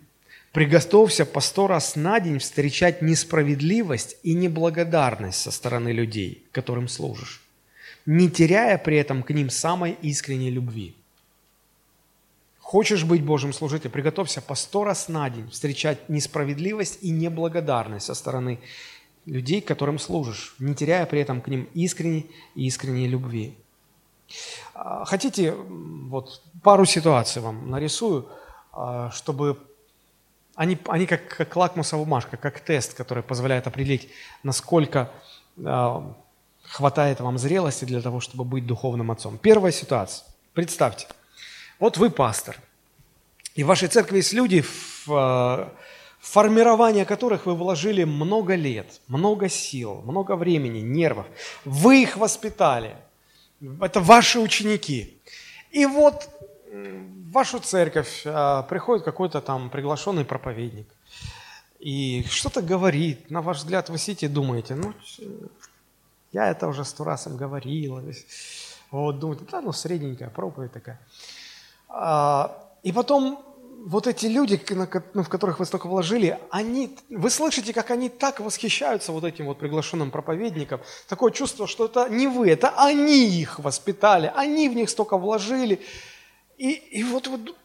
[0.52, 7.42] приготовься по сто раз на день встречать несправедливость и неблагодарность со стороны людей, которым служишь,
[8.06, 10.96] не теряя при этом к ним самой искренней любви.
[12.60, 18.14] Хочешь быть Божьим служителем, приготовься по сто раз на день встречать несправедливость и неблагодарность со
[18.14, 18.60] стороны
[19.26, 23.56] людей, которым служишь, не теряя при этом к ним искренней и искренней любви.
[24.74, 28.30] А, хотите, вот пару ситуаций вам нарисую,
[28.72, 29.60] а, чтобы
[30.56, 34.10] они, они как, как лакмусовая бумажка, как тест, который позволяет определить,
[34.44, 35.12] насколько
[35.64, 36.16] а,
[36.64, 39.38] хватает вам зрелости для того, чтобы быть духовным отцом.
[39.38, 40.26] Первая ситуация.
[40.54, 41.08] Представьте,
[41.80, 42.58] вот вы пастор,
[43.56, 44.64] и в вашей церкви есть люди,
[45.06, 45.72] в,
[46.22, 51.26] формирование которых вы вложили много лет, много сил, много времени, нервов.
[51.66, 52.96] Вы их воспитали.
[53.82, 55.22] Это ваши ученики.
[55.72, 56.30] И вот
[56.72, 60.88] в вашу церковь а, приходит какой-то там приглашенный проповедник
[61.80, 63.30] и что-то говорит.
[63.32, 64.94] На ваш взгляд вы сидите и думаете, ну,
[66.32, 68.02] я это уже сто раз им говорил.
[68.92, 71.00] Вот, думаете, да, ну, средненькая проповедь такая.
[71.90, 73.44] А, и потом
[73.86, 74.62] вот эти люди,
[75.14, 79.46] ну, в которых вы столько вложили, они, вы слышите, как они так восхищаются вот этим
[79.46, 80.82] вот приглашенным проповедником.
[81.08, 85.82] Такое чувство, что это не вы, это они их воспитали, они в них столько вложили.
[86.58, 87.56] И, и вот, вот,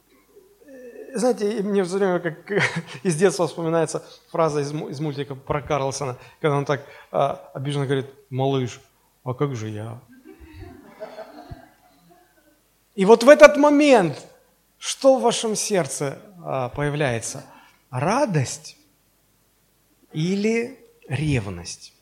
[0.66, 2.50] э, знаете, мне все время как
[3.02, 8.06] из детства вспоминается фраза из, из мультика про Карлсона, когда он так а, обиженно говорит,
[8.30, 8.80] малыш,
[9.22, 10.00] а как же я?
[12.94, 14.26] И вот в этот момент
[14.78, 17.44] что в вашем сердце а, появляется?
[17.90, 18.76] Радость
[20.12, 21.92] или ревность?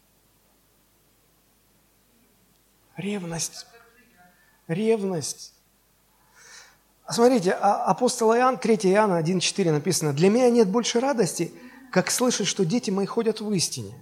[2.97, 3.67] Ревность.
[4.69, 5.55] Ревность.
[7.09, 11.53] Смотрите, а, апостол Иоанн, 3 Иоанна 1,4 написано, «Для меня нет больше радости,
[11.91, 13.95] как слышать, что дети мои ходят в истине».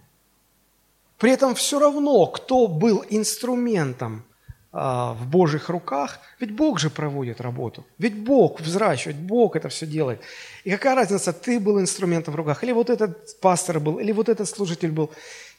[1.18, 4.31] При этом все равно, кто был инструментом а,
[4.72, 10.22] в Божьих руках, ведь Бог же проводит работу, ведь Бог взращивает, Бог это все делает.
[10.64, 14.30] И какая разница, ты был инструментом в руках, или вот этот пастор был, или вот
[14.30, 15.10] этот служитель был.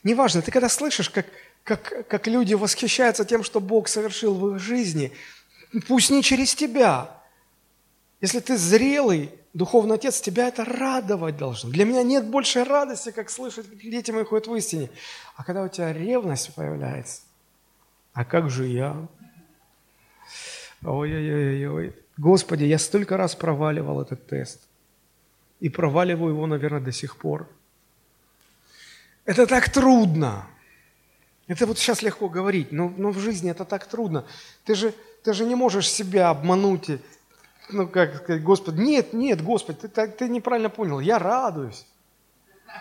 [0.04, 1.28] Неважно, ты когда слышишь, как,
[1.64, 5.12] как, как люди восхищаются тем, что Бог совершил в их жизни,
[5.88, 7.12] пусть не через тебя.
[8.20, 11.70] Если ты зрелый, духовный отец, тебя это радовать должно.
[11.70, 14.90] Для меня нет большей радости, как слышать, как дети мои ходят в истине.
[15.36, 17.22] А когда у тебя ревность появляется–
[18.14, 19.08] а как же я?
[20.84, 21.96] Ой-ой-ой-ой.
[22.18, 24.62] Господи, я столько раз проваливал этот тест.
[25.60, 27.48] И проваливаю его, наверное, до сих пор.
[29.26, 30.46] Это так трудно.
[31.48, 34.26] Это вот сейчас легко говорить, но, но в жизни это так трудно.
[34.66, 34.94] Ты же,
[35.24, 36.90] ты же не можешь себя обмануть.
[37.70, 41.86] Ну, как сказать, Господи, нет, нет, Господи, ты, ты неправильно понял, я радуюсь.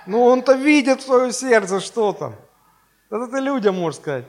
[0.07, 2.37] Но он-то видит в твое сердце что там.
[3.11, 4.25] Это ты людям можешь сказать.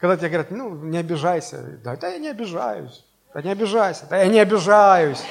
[0.00, 1.78] Когда тебе говорят, ну, не обижайся.
[1.84, 3.04] Да, да я не обижаюсь.
[3.34, 4.06] Да не обижайся.
[4.08, 5.22] Да я не обижаюсь.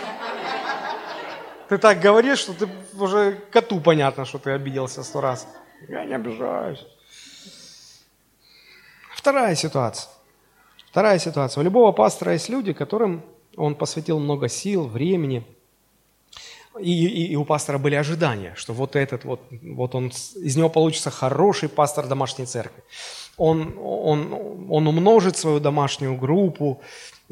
[1.69, 2.67] Ты так говоришь, что ты
[2.99, 5.47] уже коту понятно, что ты обиделся сто раз.
[5.87, 6.85] Я не обижаюсь.
[9.15, 10.11] Вторая ситуация.
[10.89, 11.61] Вторая ситуация.
[11.61, 13.23] У любого пастора есть люди, которым
[13.55, 15.45] он посвятил много сил, времени.
[16.79, 20.69] И, и, и у пастора были ожидания, что вот этот вот, вот он, из него
[20.69, 22.83] получится хороший пастор домашней церкви.
[23.39, 26.81] Он, он, он умножит свою домашнюю группу,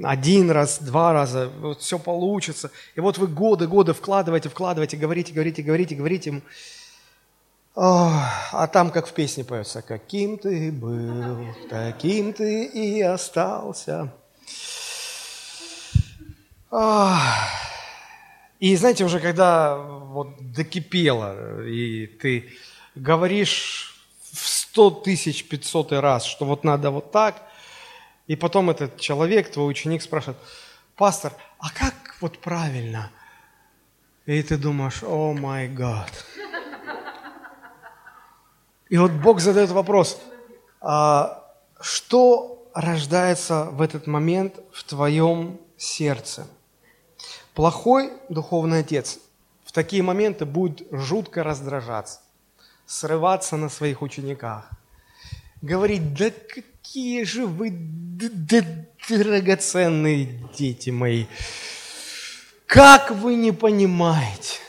[0.02, 2.72] один раз, два раза, вот все получится.
[2.96, 6.42] И вот вы годы, годы вкладываете, вкладываете, говорите, говорите, говорите, говорите ему.
[7.76, 14.14] А там, как в песне поется, каким ты был, таким ты и остался.
[18.60, 22.50] И знаете, уже когда вот докипело, и ты
[22.96, 23.97] говоришь
[24.78, 27.42] сто тысяч пятьсотый раз, что вот надо вот так,
[28.28, 30.38] и потом этот человек, твой ученик спрашивает,
[30.96, 33.10] пастор, а как вот правильно?
[34.28, 36.12] И ты думаешь, о май гад.
[38.90, 40.22] И вот Бог задает вопрос,
[40.80, 41.44] а
[41.82, 46.46] что рождается в этот момент в твоем сердце?
[47.56, 49.18] Плохой духовный отец
[49.66, 52.20] в такие моменты будет жутко раздражаться,
[52.88, 54.70] срываться на своих учениках,
[55.62, 57.70] говорить, да какие же вы
[59.10, 61.26] драгоценные дети мои,
[62.66, 64.60] как вы не понимаете,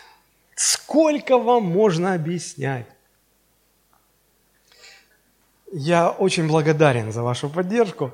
[0.55, 2.87] сколько вам можно объяснять?
[5.73, 8.13] Я очень благодарен за вашу поддержку.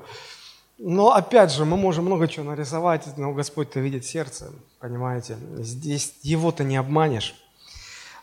[0.77, 5.37] Но опять же, мы можем много чего нарисовать, но Господь-то видит сердце, понимаете?
[5.59, 7.33] Здесь его-то не обманешь.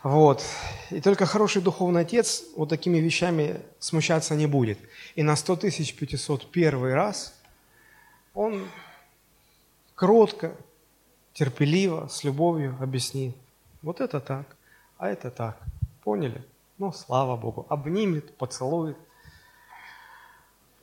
[0.03, 0.43] Вот.
[0.91, 4.77] И только хороший духовный отец вот такими вещами смущаться не будет.
[5.15, 7.33] И на 100 тысяч 500 первый раз
[8.33, 8.67] он
[9.95, 10.55] кротко,
[11.33, 13.35] терпеливо, с любовью объяснит.
[13.81, 14.55] Вот это так,
[14.97, 15.57] а это так.
[16.03, 16.43] Поняли?
[16.77, 17.65] Ну, слава Богу.
[17.69, 18.97] Обнимет, поцелует–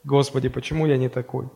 [0.04, 1.48] Господи, почему я не такой?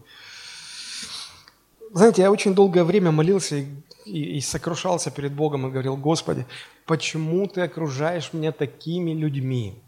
[1.95, 3.67] Знаете, я очень долгое время молился и,
[4.05, 6.45] и, и сокрушался перед Богом и говорил, Господи,
[6.87, 9.81] почему Ты окружаешь меня такими людьми?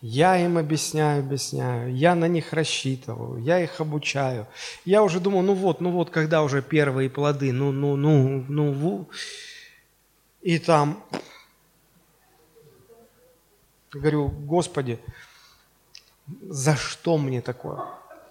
[0.00, 4.48] Я им объясняю, объясняю, я на них рассчитываю, я их обучаю.
[4.84, 8.74] Я уже думал, ну вот, ну вот, когда уже первые плоды, ну, ну, ну, ну,
[8.74, 9.08] ну.
[10.40, 11.04] И там,
[13.92, 14.98] говорю, Господи,
[16.42, 17.84] за что мне такое?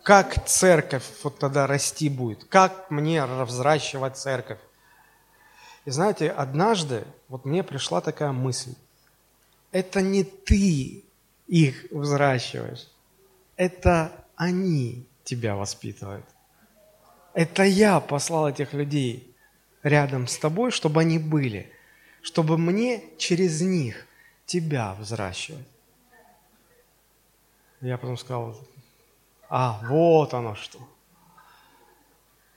[0.04, 4.60] Как церковь вот тогда расти будет, как мне взращивать церковь.
[5.86, 8.76] И знаете, однажды вот мне пришла такая мысль.
[9.72, 11.04] Это не ты
[11.48, 12.88] их взращиваешь,
[13.56, 16.26] это они тебя воспитывают.
[17.34, 19.36] Это я послал этих людей
[19.84, 21.72] рядом с тобой, чтобы они были,
[22.22, 24.06] чтобы мне через них
[24.46, 25.66] тебя взращивать.
[27.80, 28.58] Я потом сказал,
[29.54, 30.80] а, вот оно что.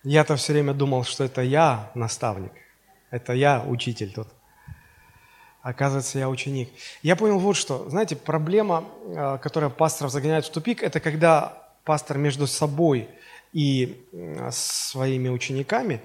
[0.05, 2.53] Я-то все время думал, что это я наставник,
[3.11, 4.29] это я учитель тут.
[5.61, 6.69] Оказывается, я ученик.
[7.03, 7.89] Я понял вот что.
[7.89, 13.09] Знаете, проблема, э, которая пасторов загоняет в тупик, это когда пастор между собой
[13.53, 14.07] и
[14.53, 16.01] своими учениками,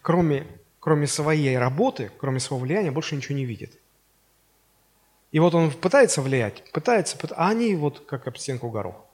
[0.00, 0.46] кроме,
[0.78, 3.78] кроме своей работы, кроме своего влияния, больше ничего не видит.
[5.32, 9.09] И вот он пытается влиять, пытается, а они вот как об стенку горох.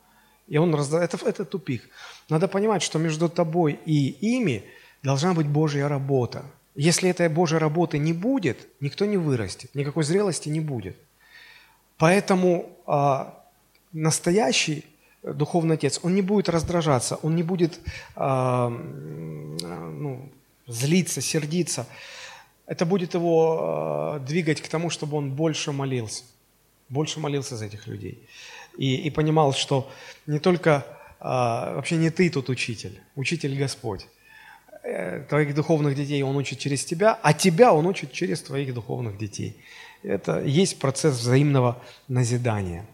[0.49, 1.03] И он разда...
[1.03, 1.89] это, это тупик.
[2.29, 4.65] Надо понимать, что между тобой и ими
[5.03, 6.45] должна быть Божья работа.
[6.75, 10.97] Если этой Божьей работы не будет, никто не вырастет, никакой зрелости не будет.
[11.97, 13.43] Поэтому а,
[13.93, 14.85] настоящий
[15.23, 17.81] духовный отец, он не будет раздражаться, он не будет
[18.15, 20.29] а, ну,
[20.67, 21.87] злиться, сердиться.
[22.67, 26.25] Это будет его а, двигать к тому, чтобы он больше молился,
[26.89, 28.23] больше молился за этих людей
[28.77, 29.91] и, и понимал, что
[30.27, 30.87] не только,
[31.21, 34.07] а, вообще не ты тут учитель, учитель Господь.
[34.83, 39.19] Э, твоих духовных детей Он учит через тебя, а тебя Он учит через твоих духовных
[39.19, 39.57] детей.
[40.05, 42.87] Это есть процесс взаимного назидания.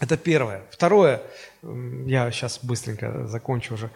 [0.00, 0.62] Это первое.
[0.70, 1.22] Второе,
[1.62, 3.90] я сейчас быстренько закончу уже.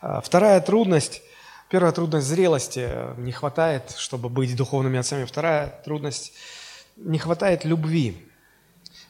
[0.00, 1.22] А, вторая трудность,
[1.68, 2.88] первая трудность зрелости
[3.18, 5.24] не хватает, чтобы быть духовными отцами.
[5.24, 6.32] Вторая трудность,
[6.96, 8.29] не хватает любви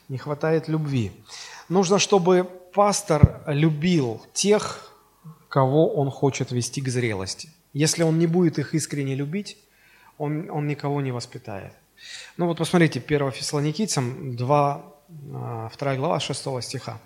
[0.09, 1.11] не хватает любви.
[1.69, 2.43] Нужно, чтобы
[2.73, 4.91] пастор любил тех,
[5.49, 7.49] кого он хочет вести к зрелости.
[7.73, 9.57] Если он не будет их искренне любить,
[10.17, 11.73] он, он никого не воспитает.
[12.37, 16.99] Ну вот посмотрите, 1 Фессалоникийцам 2, 2 а, глава 6 стиха.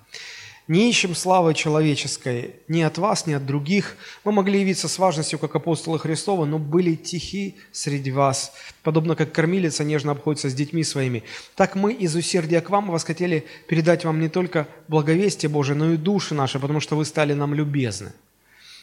[0.68, 3.97] Не ищем славы человеческой ни от вас, ни от других.
[4.24, 8.51] Мы могли явиться с важностью, как апостолы Христова, но были тихи среди вас,
[8.82, 11.24] подобно как кормилица нежно обходится с детьми своими.
[11.55, 15.93] Так мы из усердия к вам вас хотели передать вам не только благовестие Божие, но
[15.93, 18.13] и души наши, потому что вы стали нам любезны.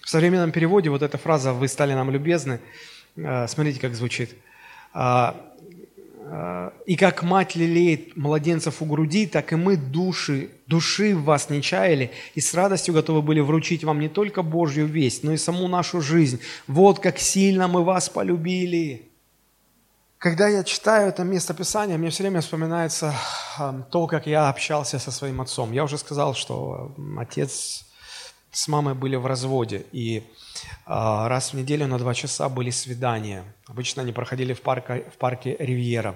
[0.02, 2.60] В современном переводе вот эта фраза «вы стали нам любезны»,
[3.16, 4.30] э, смотрите, как звучит.
[6.34, 11.50] Э, и как мать лелеет младенцев у груди, так и мы души, души в вас
[11.50, 15.36] не чаяли, и с радостью готовы были вручить вам не только Божью весть, но и
[15.36, 16.40] саму нашу жизнь.
[16.66, 19.10] Вот как сильно мы вас полюбили.
[20.16, 23.12] Когда я читаю это место Писания, мне все время вспоминается
[23.90, 25.72] то, как я общался со своим отцом.
[25.72, 27.84] Я уже сказал, что отец
[28.52, 30.22] с мамой были в разводе, и
[30.84, 33.44] а, раз в неделю на два часа были свидания.
[33.66, 36.14] Обычно они проходили в парке, в парке Ривьера.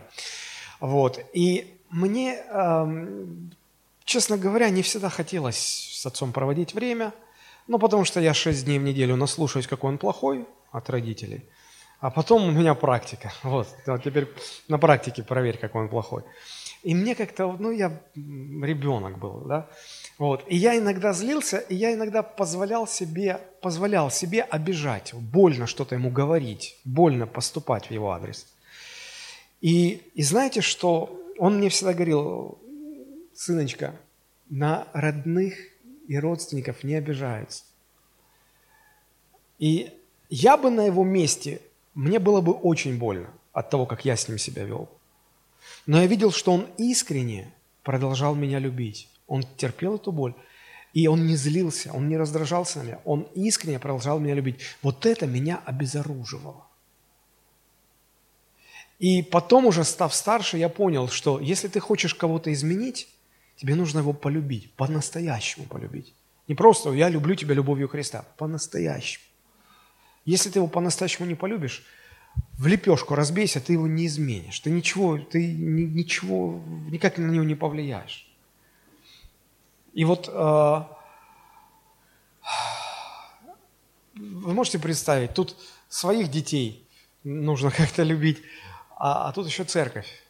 [0.80, 1.18] Вот.
[1.32, 2.42] И мне,
[4.04, 7.12] честно говоря, не всегда хотелось с отцом проводить время,
[7.68, 11.42] ну, потому что я шесть дней в неделю наслушаюсь, какой он плохой от родителей,
[12.00, 13.32] а потом у меня практика.
[13.42, 14.28] Вот, вот теперь
[14.68, 16.22] на практике проверь, какой он плохой.
[16.82, 19.68] И мне как-то, ну, я ребенок был, да,
[20.18, 20.44] вот.
[20.48, 26.10] И я иногда злился, и я иногда позволял себе, позволял себе обижать, больно что-то ему
[26.10, 28.46] говорить, больно поступать в его адрес.
[29.60, 32.58] И, и знаете, что он мне всегда говорил,
[33.34, 33.94] сыночка,
[34.48, 35.54] на родных
[36.08, 37.64] и родственников не обижаются.
[39.58, 39.92] И
[40.28, 41.60] я бы на его месте,
[41.94, 44.88] мне было бы очень больно от того, как я с ним себя вел.
[45.86, 47.52] Но я видел, что он искренне
[47.82, 49.08] продолжал меня любить.
[49.26, 50.34] Он терпел эту боль.
[50.92, 54.60] И он не злился, он не раздражался на меня, он искренне продолжал меня любить.
[54.80, 56.64] Вот это меня обезоруживало.
[58.98, 63.08] И потом уже став старше, я понял, что если ты хочешь кого-то изменить,
[63.56, 66.14] тебе нужно его полюбить, по-настоящему полюбить.
[66.48, 69.24] Не просто «я люблю тебя любовью Христа», по-настоящему.
[70.24, 71.84] Если ты его по-настоящему не полюбишь,
[72.58, 74.60] в лепешку разбейся, ты его не изменишь.
[74.60, 78.26] Ты ничего, ты ничего, никак на него не повлияешь.
[79.96, 80.82] И вот э,
[84.14, 85.56] вы можете представить, тут
[85.88, 86.86] своих детей
[87.24, 88.42] нужно как-то любить,
[88.98, 90.22] а, а тут еще церковь.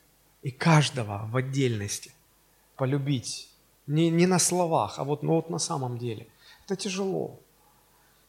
[0.42, 2.12] И каждого в отдельности
[2.76, 3.48] полюбить.
[3.88, 6.28] Не, не на словах, а вот, ну вот на самом деле.
[6.64, 7.40] Это тяжело.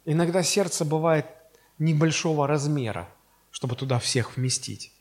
[0.06, 1.28] Иногда сердце бывает
[1.78, 3.08] небольшого размера,
[3.52, 4.92] чтобы туда всех вместить.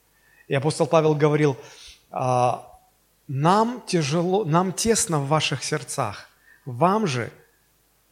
[0.49, 1.57] И апостол Павел говорил,
[2.11, 2.76] а,
[3.29, 6.29] нам тяжело, нам тесно в ваших сердцах,
[6.65, 7.31] вам же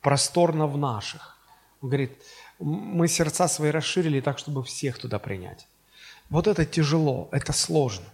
[0.00, 1.38] просторно в наших.
[1.80, 2.12] Он говорит,
[2.58, 5.66] мы сердца свои расширили так, чтобы всех туда принять.
[6.30, 8.06] Вот это тяжело, это сложно.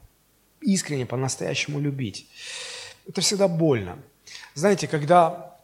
[0.60, 2.26] Искренне, по-настоящему любить.
[3.08, 3.98] Это всегда больно.
[4.54, 5.56] Знаете, когда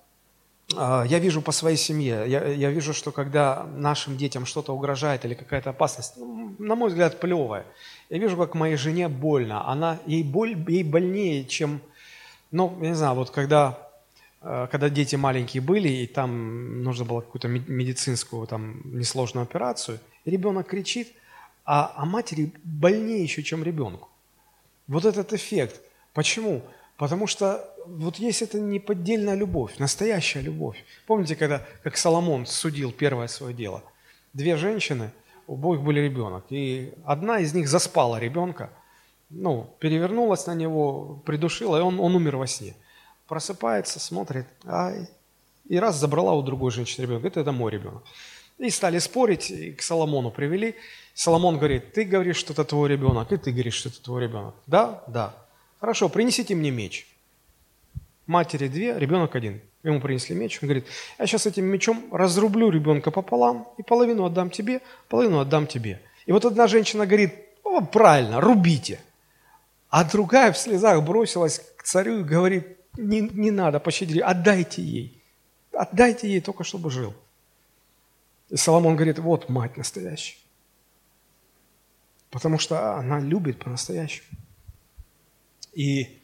[0.75, 5.25] э, я вижу по своей семье, я, я вижу, что когда нашим детям что-то угрожает
[5.25, 7.67] или какая-то опасность, ну, на мой взгляд, плевая,
[8.09, 9.67] я вижу, как моей жене больно.
[9.69, 11.81] Она, ей, боль, ей больнее, чем,
[12.51, 13.79] ну, я не знаю, вот когда,
[14.43, 20.69] э, когда дети маленькие были, и там нужно было какую-то медицинскую там несложную операцию, ребенок
[20.69, 21.13] кричит,
[21.65, 24.09] а, а матери больнее еще, чем ребенку.
[24.87, 25.81] Вот этот эффект.
[26.15, 26.63] Почему?
[26.97, 30.85] Потому что вот есть это неподдельная любовь, настоящая любовь.
[31.07, 33.83] Помните, когда, как Соломон судил первое свое дело?
[34.33, 35.11] Две женщины–
[35.47, 36.45] у обоих были ребенок.
[36.51, 38.71] И одна из них заспала ребенка,
[39.31, 42.75] ну, перевернулась на него, придушила, и он, он умер во сне.
[43.27, 45.09] Просыпается, смотрит, ай,
[45.69, 48.05] и раз забрала у другой женщины ребенка, это, это мой ребенок.
[48.59, 50.77] И стали спорить, и к Соломону привели.
[51.13, 54.55] Соломон говорит, ты говоришь, что это твой ребенок, и ты говоришь, что это твой ребенок.
[54.67, 55.03] Да?
[55.09, 55.35] Да.
[55.81, 57.07] Хорошо, принесите мне меч.
[58.27, 59.61] Матери две, ребенок один.
[59.87, 64.51] Ему принесли меч, он говорит, я сейчас этим мечом разрублю ребенка пополам, и половину отдам
[64.51, 66.03] тебе, половину отдам тебе.
[66.27, 67.33] И вот одна женщина говорит,
[67.63, 69.01] о, правильно, рубите.
[69.89, 72.67] А другая в слезах бросилась к царю и говорит,
[72.97, 75.23] не, не надо, пощадите, отдайте ей.
[75.73, 77.15] Отдайте ей только, чтобы жил.
[78.49, 80.39] И Соломон говорит, вот мать настоящая.
[82.31, 84.27] Потому что она любит по-настоящему.
[85.75, 86.21] И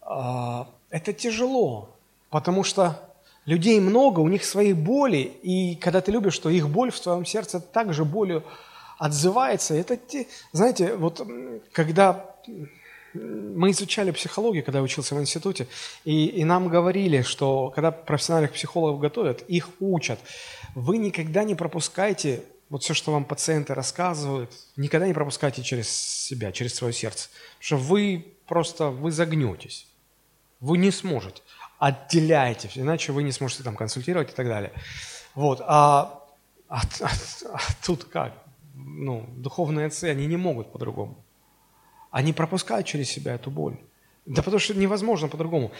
[0.00, 1.94] а, это тяжело.
[2.30, 3.00] Потому что
[3.46, 7.24] людей много, у них свои боли, и когда ты любишь, что их боль в твоем
[7.24, 8.44] сердце также болью
[8.98, 9.74] отзывается.
[9.74, 11.26] Это, те, знаете, вот
[11.72, 12.34] когда
[13.14, 15.66] мы изучали психологию, когда я учился в институте,
[16.04, 20.18] и, и нам говорили, что когда профессиональных психологов готовят, их учат.
[20.74, 26.52] Вы никогда не пропускайте вот все, что вам пациенты рассказывают, никогда не пропускайте через себя,
[26.52, 27.30] через свое сердце.
[27.60, 29.86] Что вы просто, вы загнетесь.
[30.60, 31.40] Вы не сможете
[31.78, 34.72] отделяйте, иначе вы не сможете там консультировать и так далее.
[35.34, 35.60] Вот.
[35.64, 36.24] А,
[36.68, 37.08] а, а,
[37.52, 38.32] а тут как?
[38.74, 41.16] Ну, духовные отцы, они не могут по-другому.
[42.10, 43.76] Они пропускают через себя эту боль.
[44.26, 45.72] Да потому что невозможно по-другому.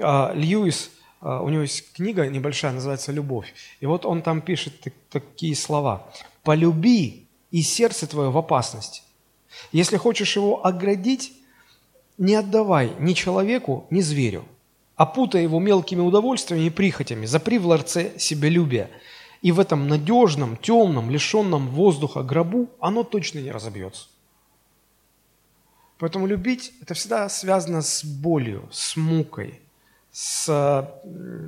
[0.00, 3.52] А, Льюис, а, у него есть книга небольшая, называется «Любовь».
[3.80, 4.74] И вот он там пишет
[5.10, 6.08] такие слова.
[6.42, 9.02] «Полюби, и сердце твое в опасности.
[9.72, 11.32] Если хочешь его оградить,
[12.18, 14.44] не отдавай ни человеку, ни зверю,
[14.96, 18.90] опутай его мелкими удовольствиями и прихотями, запри в ларце себялюбия,
[19.42, 24.08] и в этом надежном, темном, лишенном воздуха гробу оно точно не разобьется.
[25.98, 29.60] Поэтому любить– это всегда связано с болью, с мукой,
[30.10, 30.46] с,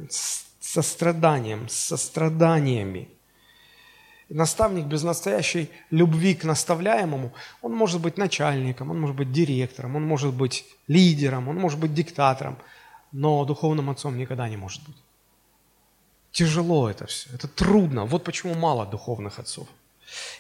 [0.09, 3.09] с состраданием, с состраданиями.
[4.31, 10.07] Наставник без настоящей любви к наставляемому, он может быть начальником, он может быть директором, он
[10.07, 12.59] может быть лидером, он может быть диктатором,
[13.13, 14.97] но духовным отцом никогда не может быть.
[16.31, 18.05] Тяжело это все, это трудно.
[18.05, 19.67] Вот почему мало духовных отцов.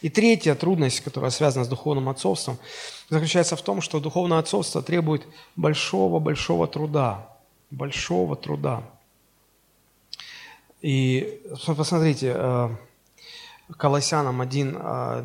[0.00, 2.58] И третья трудность, которая связана с духовным отцовством,
[3.08, 5.26] заключается в том, что духовное отцовство требует
[5.56, 7.28] большого-большого труда.
[7.70, 8.82] Большого труда.
[10.80, 12.68] И посмотрите, э,
[13.76, 14.76] Колоссянам 1,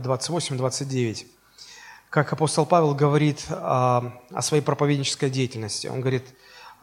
[0.02, 1.26] 28-29,
[2.10, 5.88] как апостол Павел говорит о своей проповеднической деятельности.
[5.88, 6.26] Он говорит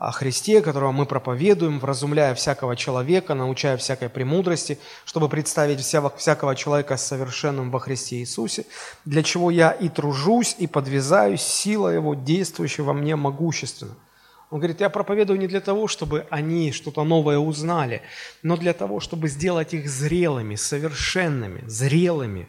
[0.01, 6.97] о Христе, которого мы проповедуем, вразумляя всякого человека, научая всякой премудрости, чтобы представить всякого человека
[6.97, 8.64] совершенным во Христе Иисусе,
[9.05, 13.94] для чего я и тружусь, и подвязаюсь, сила Его, действующая во мне могущественно–
[14.51, 18.02] он говорит, я проповедую не для того, чтобы они что-то новое узнали,
[18.43, 22.48] но для того, чтобы сделать их зрелыми, совершенными, зрелыми.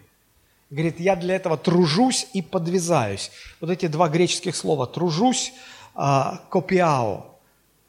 [0.71, 3.29] Говорит, я для этого тружусь и подвязаюсь.
[3.59, 5.53] Вот эти два греческих слова «тружусь»,
[5.93, 7.30] а, «копиао»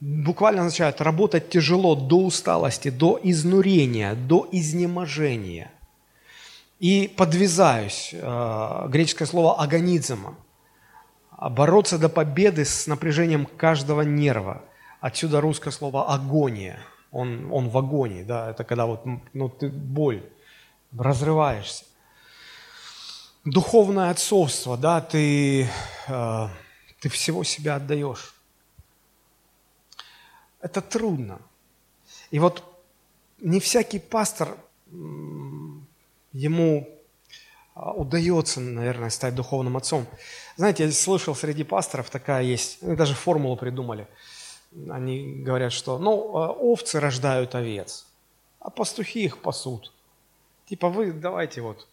[0.02, 5.70] буквально означают работать тяжело до усталости, до изнурения, до изнеможения.
[6.80, 10.34] И подвязаюсь, а, греческое слово «агонизма»,
[11.50, 14.62] бороться до победы с напряжением каждого нерва.
[15.00, 16.80] Отсюда русское слово «агония».
[17.12, 19.04] Он, он в агонии, да, это когда вот,
[19.34, 20.22] ну, ты боль,
[20.98, 21.84] разрываешься.
[23.44, 25.68] Духовное отцовство, да, ты,
[26.08, 26.48] э,
[27.00, 28.34] ты всего себя отдаешь.
[30.62, 31.38] Это трудно.
[32.30, 32.64] И вот
[33.40, 34.56] не всякий пастор,
[36.32, 36.88] ему
[37.74, 40.06] а, удается, наверное, стать духовным отцом.
[40.56, 44.06] Знаете, я слышал среди пасторов такая есть, даже формулу придумали.
[44.88, 48.06] Они говорят, что, ну, а, овцы рождают овец,
[48.60, 49.92] а пастухи их пасут.
[50.66, 51.88] Типа вы давайте вот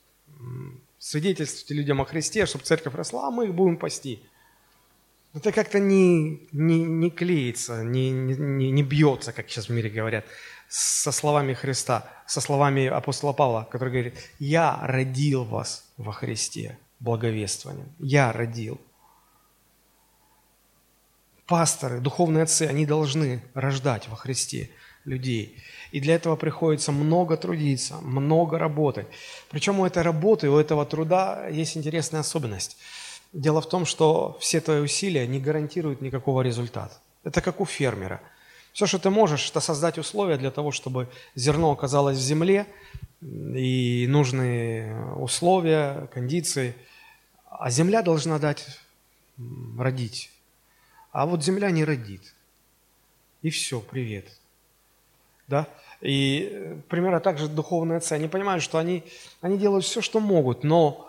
[0.99, 4.21] свидетельствуйте людям о Христе, чтобы церковь росла, а мы их будем пасти.
[5.34, 10.26] Это как-то не, не, не клеится, не, не, не бьется, как сейчас в мире говорят
[10.69, 17.91] со словами Христа, со словами апостола Павла, который говорит, «Я родил вас во Христе благовествованием».
[17.97, 18.80] Я родил.
[21.47, 24.69] Пасторы, духовные отцы, они должны рождать во Христе
[25.06, 25.57] людей.
[25.91, 29.07] И для этого приходится много трудиться, много работать.
[29.49, 32.77] Причем у этой работы, у этого труда есть интересная особенность.
[33.34, 36.95] Дело в том, что все твои усилия не гарантируют никакого результата.
[37.23, 38.22] Это как у фермера–
[38.73, 42.68] все, что ты можешь, это создать условия для того, чтобы зерно оказалось в земле,
[43.22, 46.76] и нужные условия, кондиции.
[47.49, 48.65] А земля должна дать
[49.77, 50.31] родить.
[51.11, 52.34] А вот земля не родит.
[53.41, 54.31] И все, привет.
[55.47, 55.68] Да?
[55.99, 58.14] И примерно так же духовные отцы.
[58.14, 59.03] Они понимают, что они,
[59.41, 61.09] они делают все, что могут, но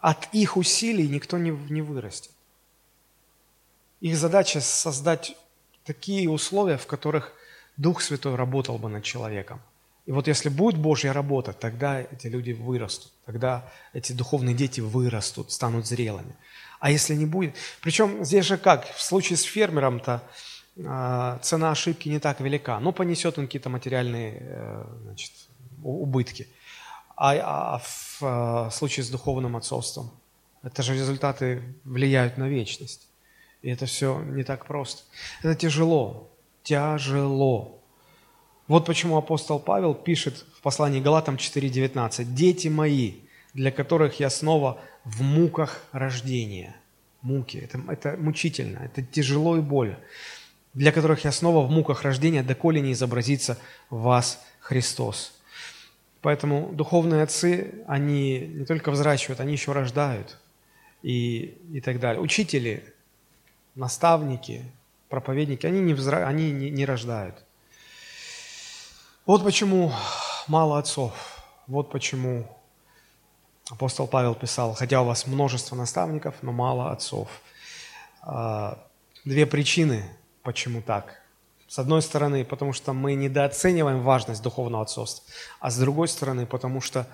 [0.00, 2.32] от их усилий никто не, не вырастет.
[4.00, 5.36] Их задача создать
[5.84, 7.32] такие условия, в которых
[7.76, 9.60] Дух Святой работал бы над человеком.
[10.06, 15.52] И вот если будет Божья работа, тогда эти люди вырастут, тогда эти духовные дети вырастут,
[15.52, 16.34] станут зрелыми.
[16.80, 17.54] А если не будет...
[17.82, 20.22] Причем здесь же как, в случае с фермером-то
[20.76, 25.32] э, цена ошибки не так велика, но понесет он какие-то материальные э, значит,
[25.82, 26.48] убытки.
[27.14, 30.10] А, а в э, случае с духовным отцовством,
[30.62, 33.08] это же результаты влияют на вечность.
[33.62, 35.02] И это все не так просто.
[35.42, 36.30] Это тяжело,
[36.62, 37.82] тяжело.
[38.66, 42.24] Вот почему апостол Павел пишет в послании Галатам 4.19.
[42.34, 43.14] «Дети мои,
[43.54, 46.76] для которых я снова в муках рождения».
[47.20, 47.56] Муки.
[47.56, 49.98] Это, это мучительно, это тяжело и больно.
[50.72, 53.58] Для которых я снова в муках рождения, доколе не изобразится
[53.90, 55.37] в вас Христос.
[56.20, 60.36] Поэтому духовные отцы, они не только взращивают, они еще рождают
[61.02, 62.20] и, и так далее.
[62.20, 62.82] Учители,
[63.74, 64.64] наставники,
[65.08, 66.26] проповедники, они не, взра...
[66.26, 67.44] они не, не рождают.
[69.26, 69.92] Вот почему
[70.48, 71.12] мало отцов.
[71.66, 72.48] Вот почему
[73.70, 77.28] апостол Павел писал, хотя у вас множество наставников, но мало отцов.
[78.22, 78.84] А,
[79.24, 80.02] две причины,
[80.42, 81.22] почему так.
[81.68, 85.22] С одной стороны, потому что мы недооцениваем важность духовного отцовства,
[85.60, 87.06] а с другой стороны, потому что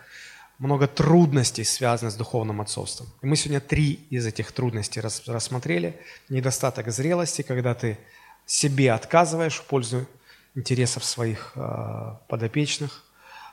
[0.58, 3.08] много трудностей связано с духовным отцовством.
[3.22, 6.00] И мы сегодня три из этих трудностей рассмотрели.
[6.28, 7.98] Недостаток зрелости, когда ты
[8.46, 10.06] себе отказываешь в пользу
[10.54, 13.02] интересов своих э, подопечных.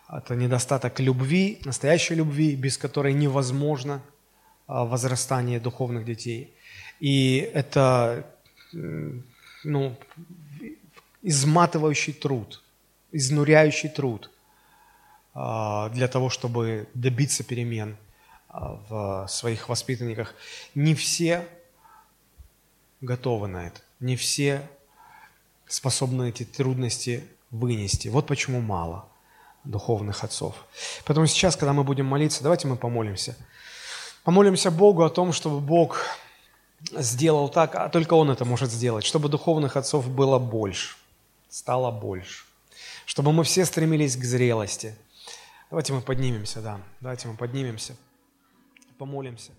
[0.07, 4.03] Это недостаток любви, настоящей любви, без которой невозможно
[4.67, 6.53] э, возрастание духовных детей.
[6.99, 8.27] И это
[9.63, 9.97] ну,
[11.21, 12.61] изматывающий труд,
[13.11, 14.29] изнуряющий труд
[15.35, 17.97] э, для того, чтобы добиться перемен
[18.53, 20.35] в своих воспитанниках.
[20.75, 21.47] Не все
[22.99, 24.67] готовы на это, не все
[25.67, 28.09] способны эти трудности вынести.
[28.09, 29.05] Вот почему мало
[29.63, 30.55] духовных отцов.
[31.05, 33.35] Поэтому сейчас, когда мы будем молиться, давайте мы помолимся.
[34.23, 36.01] Помолимся Богу о том, чтобы Бог
[36.91, 40.95] сделал так, а только Он это может сделать, чтобы духовных отцов было больше,
[41.51, 42.45] стало больше,
[43.05, 44.95] чтобы мы все стремились к зрелости.
[45.69, 47.95] Давайте мы поднимемся, да, давайте мы поднимемся,
[48.97, 49.51] помолимся.